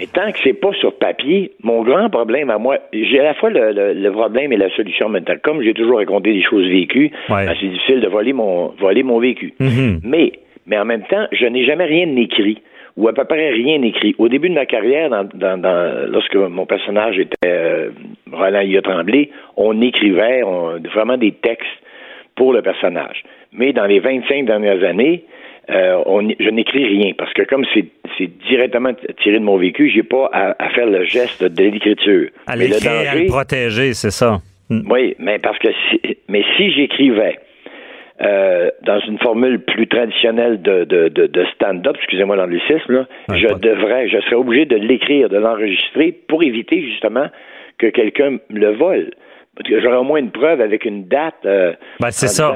[0.00, 3.34] Et tant que c'est pas sur papier, mon grand problème à moi, j'ai à la
[3.34, 5.34] fois le, le- le problème et la solution temps.
[5.42, 7.46] Comme j'ai toujours raconté des choses vécues, Ouais.
[7.46, 9.54] ben, c'est difficile de voler mon voler mon vécu.
[9.60, 10.00] Mhm.
[10.04, 10.32] Mais,
[10.66, 12.58] mais en même temps, je n'ai jamais rien écrit
[12.96, 14.14] ou à peu près rien écrit.
[14.18, 17.90] Au début de ma carrière, dans, dans, dans- lorsque mon personnage était euh,
[18.30, 21.66] Roland Yot Tremblay, on écrivait on- vraiment des textes
[22.36, 23.22] pour le personnage.
[23.52, 25.24] Mais dans les 25 dernières années,
[25.70, 27.86] euh, on- je n'écris rien parce que comme c'est
[28.48, 28.90] directement
[29.22, 32.28] tiré de mon vécu, j'ai pas à, à faire le geste de l'écriture.
[32.46, 34.38] à l'écrire à le protéger c'est ça
[34.70, 34.90] Mm.
[34.90, 37.36] oui, mais parce que si, mais si j'écrivais
[38.22, 43.48] euh, dans une formule plus traditionnelle de, de, de, de stand-up, excusez-moi l'anglicisme, Ouais, je
[43.54, 47.26] devrais, je serais obligé de l'écrire, de l'enregistrer pour éviter justement
[47.78, 49.10] que quelqu'un me le vole.
[49.68, 51.34] J'aurais au moins une preuve avec une date.
[51.44, 52.54] Euh, ben, c'est ça.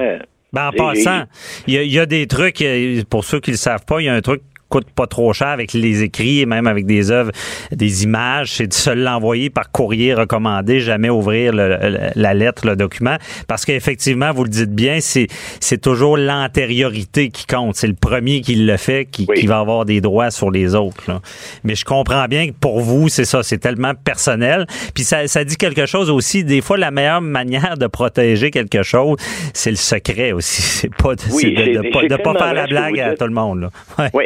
[0.52, 1.24] Ben, en passant,
[1.66, 2.64] il y, y, a des trucs,
[3.10, 5.32] pour ceux qui ne le savent pas, il y a un truc coûte pas trop
[5.32, 7.30] cher avec les écrits et même avec des œuvres,
[7.72, 13.16] des images, c'est de se l'envoyer par courrier recommandé, jamais ouvrir la lettre, le document,
[13.48, 15.26] parce qu'effectivement, vous le dites bien, c'est
[15.60, 17.76] c'est toujours l'antériorité qui compte.
[17.76, 21.02] C'est le premier qui le fait qui, qui, va avoir des droits sur les autres.
[21.08, 21.20] Là.
[21.64, 24.66] Mais je comprends bien que pour vous, c'est ça, c'est tellement personnel.
[24.94, 26.44] Puis ça, ça dit quelque chose aussi.
[26.44, 29.16] Des fois, la meilleure manière de protéger quelque chose,
[29.52, 30.62] c'est le secret aussi.
[30.76, 33.62] C'est pas de, de, de, pas, faire la blague à tout le monde.
[33.62, 33.70] Là.
[33.98, 34.10] Ouais.
[34.12, 34.24] Oui,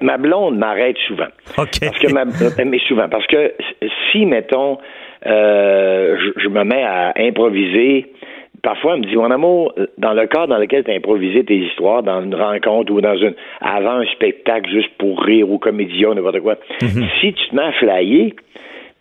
[0.00, 1.28] ma blonde m'arrête souvent.
[1.58, 1.80] OK.
[1.80, 2.24] Parce que ma,
[2.64, 3.54] mais souvent, parce que
[4.10, 4.78] si, mettons,
[5.26, 8.12] euh, je, me mets à improviser,
[8.62, 11.56] parfois, elle me dit, mon amour, dans le cas dans lequel tu as improvisé tes
[11.56, 16.14] histoires, dans une rencontre ou dans une, avant un spectacle juste pour rire ou comédien,
[16.14, 17.06] n'importe quoi, mhm.
[17.20, 18.32] si tu te mets à flyer,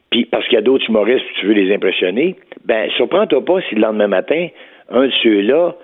[0.10, 2.36] puis parce qu'il y a d'autres humoristes, tu veux les impressionner,
[2.66, 4.48] ben, surprends-toi pas si le lendemain matin,
[4.90, 5.76] un de ceux-là,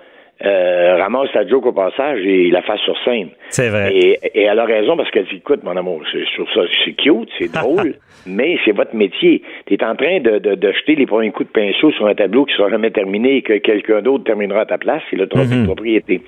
[0.44, 3.30] euh, ramasse sa joke au passage et la fasse sur scène.
[3.48, 3.92] C'est vrai.
[3.92, 7.28] Et, elle a raison parce qu'elle dit, écoute, mon amour, je trouve ça, c'est cute,
[7.38, 7.94] c'est drôle,
[8.26, 9.42] mais c'est votre métier.
[9.66, 12.44] Tu es en train de, de, jeter les premiers coups de pinceau sur un tableau
[12.44, 15.02] qui sera jamais terminé et que quelqu'un d'autre terminera à ta place.
[15.10, 16.20] C'est le mm propriété.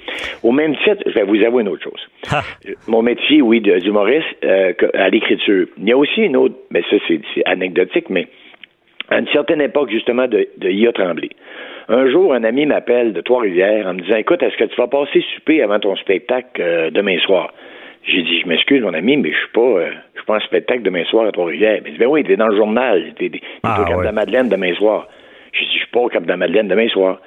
[0.42, 2.08] Au même titre, je vais vous avouer une autre chose.
[2.88, 5.66] Mon métier, oui, d'humoriste, euh, à l'écriture.
[5.78, 8.26] Il y a aussi une autre, mais ça, c'est anecdotique, mais
[9.08, 11.30] à une certaine époque, justement, de, de Ia Tremblay.
[11.92, 14.86] Un jour, un ami m'appelle de Trois-Rivières en me disant Écoute, est-ce que tu vas
[14.86, 17.52] passer souper avant ton spectacle euh, demain soir?
[18.04, 20.40] J'ai dit Je m'excuse, mon ami, mais je suis pas euh, je suis pas en
[20.40, 21.80] spectacle demain soir à Trois-Rivières.
[21.84, 23.32] Il dit Ben oui, t'es dans le journal, t'es,
[23.64, 25.08] ah, au Cap de la Madeleine demain soir.
[25.52, 27.18] J'ai dit Je suis pas au Cap de la Madeleine demain soir.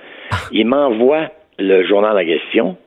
[0.53, 1.28] Il m'envoie
[1.59, 2.78] le journal en question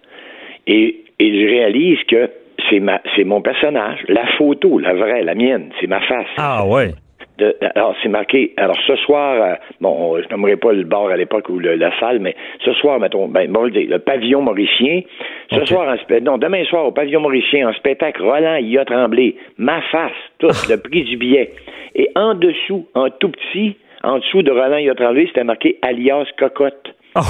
[0.67, 2.31] et, et je réalise que
[2.71, 6.27] c'est ma c'est mon personnage, la photo, la vraie, la mienne, c'est ma face.
[6.39, 6.95] Ah ouais
[7.75, 8.53] alors, c'est marqué.
[8.57, 12.19] Alors, ce soir, euh, bon, je n'aimerais pas le bar à l'époque ou la salle,
[12.19, 12.35] mais
[12.65, 15.03] ce soir, mettons, ben, bon, le pavillon mauricien.
[15.53, 19.37] Ce soir, en, non, demain soir, au pavillon mauricien, en spectacle, Roland y a tremblé.
[19.59, 21.53] Ma face, tout, le prix du billet.
[21.95, 25.79] Et en dessous, en tout petit, en dessous de Roland y a tremblé, c'était marqué
[25.83, 26.95] alias cocotte.
[27.17, 27.21] Oh.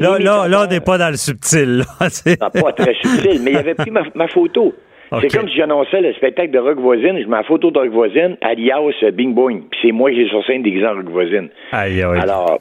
[0.00, 1.78] Là, là, là, on n'est pas dans le subtil.
[1.78, 4.72] Là, pas très subtil, mais il avait pris ma photo.
[5.20, 7.90] C'est comme si j'annonçais le spectacle de Rock Voisine, je mets la photo de Rock
[7.90, 11.08] Voisine, alias euh, Bing Boing, puis c'est moi qui ai sur scène déguisé en Rock
[11.10, 11.48] Voisine.
[11.72, 12.58] Aïe, Alors,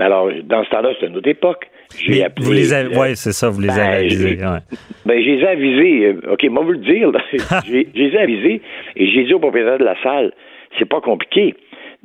[0.00, 1.68] alors, dans ce temps-là, c'est une autre époque.
[1.98, 4.38] J'ai appelé, vous les avez, ouais, c'est ça, vous les ben, avez avisés.
[4.38, 4.58] Ouais.
[5.04, 6.06] Ben, je les ai avisés.
[6.06, 8.62] Euh, OK, moi, vous le dire, je les ai avisés
[8.96, 10.32] et j'ai dit au propriétaire de la salle,
[10.78, 11.54] c'est pas compliqué.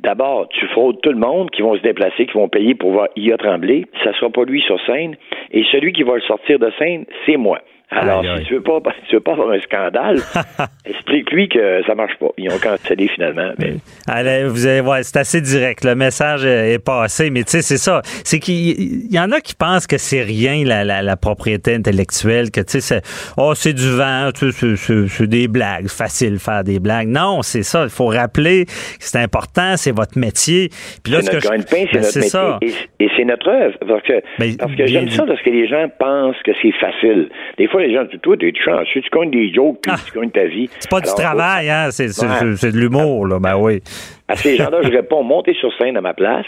[0.00, 3.08] D'abord, tu fraudes tout le monde qui vont se déplacer, qui vont payer pour voir
[3.16, 3.84] IA trembler.
[4.04, 5.16] Ça sera pas lui sur scène.
[5.50, 7.60] Et celui qui va le sortir de scène, c'est moi.
[7.90, 10.18] Alors, si tu veux pas, tu veux pas avoir un scandale,
[10.84, 12.28] explique-lui que ça marche pas.
[12.36, 13.50] Ils ont cancellé finalement.
[13.58, 13.76] Mais...
[14.06, 15.84] Allez, vous allez voir, c'est assez direct.
[15.84, 18.02] Le message est passé, mais tu sais, c'est ça.
[18.24, 22.60] C'est qu'il y en a qui pensent que c'est rien la, la, propriété intellectuelle, que
[22.60, 23.02] tu sais, c'est
[23.38, 27.08] oh c'est du vent, c'est des blagues, facile faire des blagues.
[27.08, 27.84] Non, c'est ça.
[27.84, 30.68] Il faut rappeler que c'est important, c'est votre métier.
[31.02, 31.46] Puis là, ce que je...
[31.46, 32.58] c'est ben, notre métier ça.
[32.60, 33.76] et, c'est notre œuvre.
[33.86, 37.30] Parce que, ben, parce que j'aime ça parce que les gens pensent que c'est facile.
[37.56, 39.98] Des fois les gens disent Toi, t'es chanceux, tu connais des jokes, puis ah.
[40.04, 40.68] tu connais ta vie.
[40.78, 41.88] C'est pas du travail, hein?
[41.90, 43.38] C'est, de l'humour, là.
[43.38, 43.80] Ben oui.
[44.28, 46.46] À ces gens-là, je réponds montez sur scène à ma place,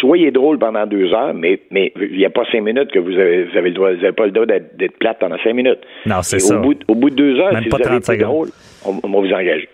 [0.00, 3.12] soyez drôle pendant deux heures, mais mais il n'y a pas cinq minutes que vous
[3.12, 5.80] avez, vous avez le droit, vous n'avez pas le droit d'être, plate pendant cinq minutes.
[6.06, 6.58] Non, c'est ça.
[6.58, 8.48] Au bout, au bout de deux heures, si vous avez été drôle,
[8.84, 9.68] on, on va vous engager.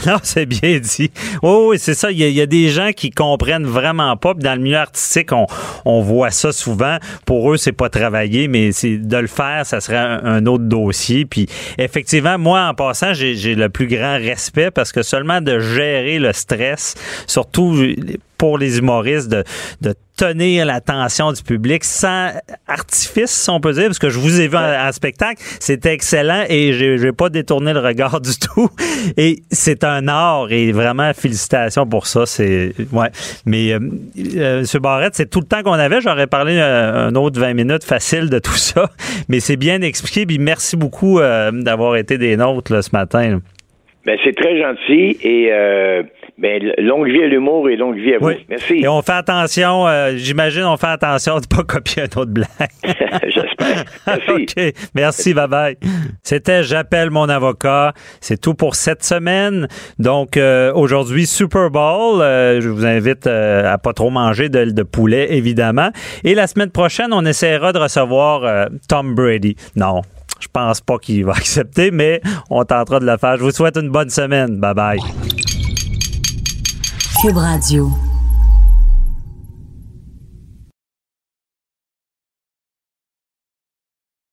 [0.06, 1.10] Non, c'est bien dit.
[1.42, 2.10] Oh, oui, c'est ça.
[2.10, 4.34] Il y, a, des gens qui comprennent vraiment pas.
[4.34, 5.46] dans le milieu artistique, on,
[5.84, 6.98] on voit ça souvent.
[7.24, 11.24] Pour eux, c'est pas travailler, mais c'est de le faire, ça serait un, autre dossier.
[11.24, 16.18] Puis effectivement, moi, en passant, j'ai le plus grand respect parce que seulement de gérer
[16.18, 16.94] le stress,
[17.26, 17.76] surtout
[18.38, 19.44] pour les humoristes de,
[19.80, 22.30] de tenir l'attention du public sans
[22.66, 26.44] artifice, si on peut dire, parce que je vous ai vu en, spectacle, c'était excellent
[26.48, 28.70] et je n'ai pas détourné le regard du tout.
[29.16, 32.24] Et c'est un art et vraiment félicitations pour ça.
[32.24, 33.10] C'est ouais.
[33.44, 33.80] Mais euh,
[34.36, 34.80] euh M.
[34.80, 36.00] Barrette, c'est tout le temps qu'on avait.
[36.00, 38.90] J'aurais parlé euh, un autre 20 minutes facile de tout ça,
[39.28, 40.24] mais c'est bien expliqué.
[40.24, 43.40] Puis merci beaucoup euh, d'avoir été des nôtres là, ce matin.
[44.06, 46.04] Ben, c'est très gentil et euh,
[46.38, 48.30] ben, longue vie à l'humour et longue vie à vous.
[48.48, 48.74] Merci.
[48.74, 52.30] Et on fait attention, euh, j'imagine, on fait attention de ne pas copier un autre
[52.30, 52.46] blague.
[53.24, 53.84] J'espère.
[54.06, 54.30] Merci.
[54.30, 54.74] OK.
[54.94, 55.76] Merci, bye bye.
[56.22, 57.94] C'était J'appelle mon avocat.
[58.20, 59.66] C'est tout pour cette semaine.
[59.98, 62.20] Donc, euh, aujourd'hui, Super Bowl.
[62.20, 65.90] je vous invite à pas trop manger de, de, poulet, évidemment.
[66.22, 69.56] Et la semaine prochaine, on essaiera de recevoir Tom Brady.
[69.74, 70.02] Non,
[70.40, 72.20] je pense pas qu'il va accepter, mais
[72.50, 73.36] on tentera de le faire.
[73.36, 74.58] Je vous souhaite une bonne semaine.
[74.58, 75.00] Bye bye.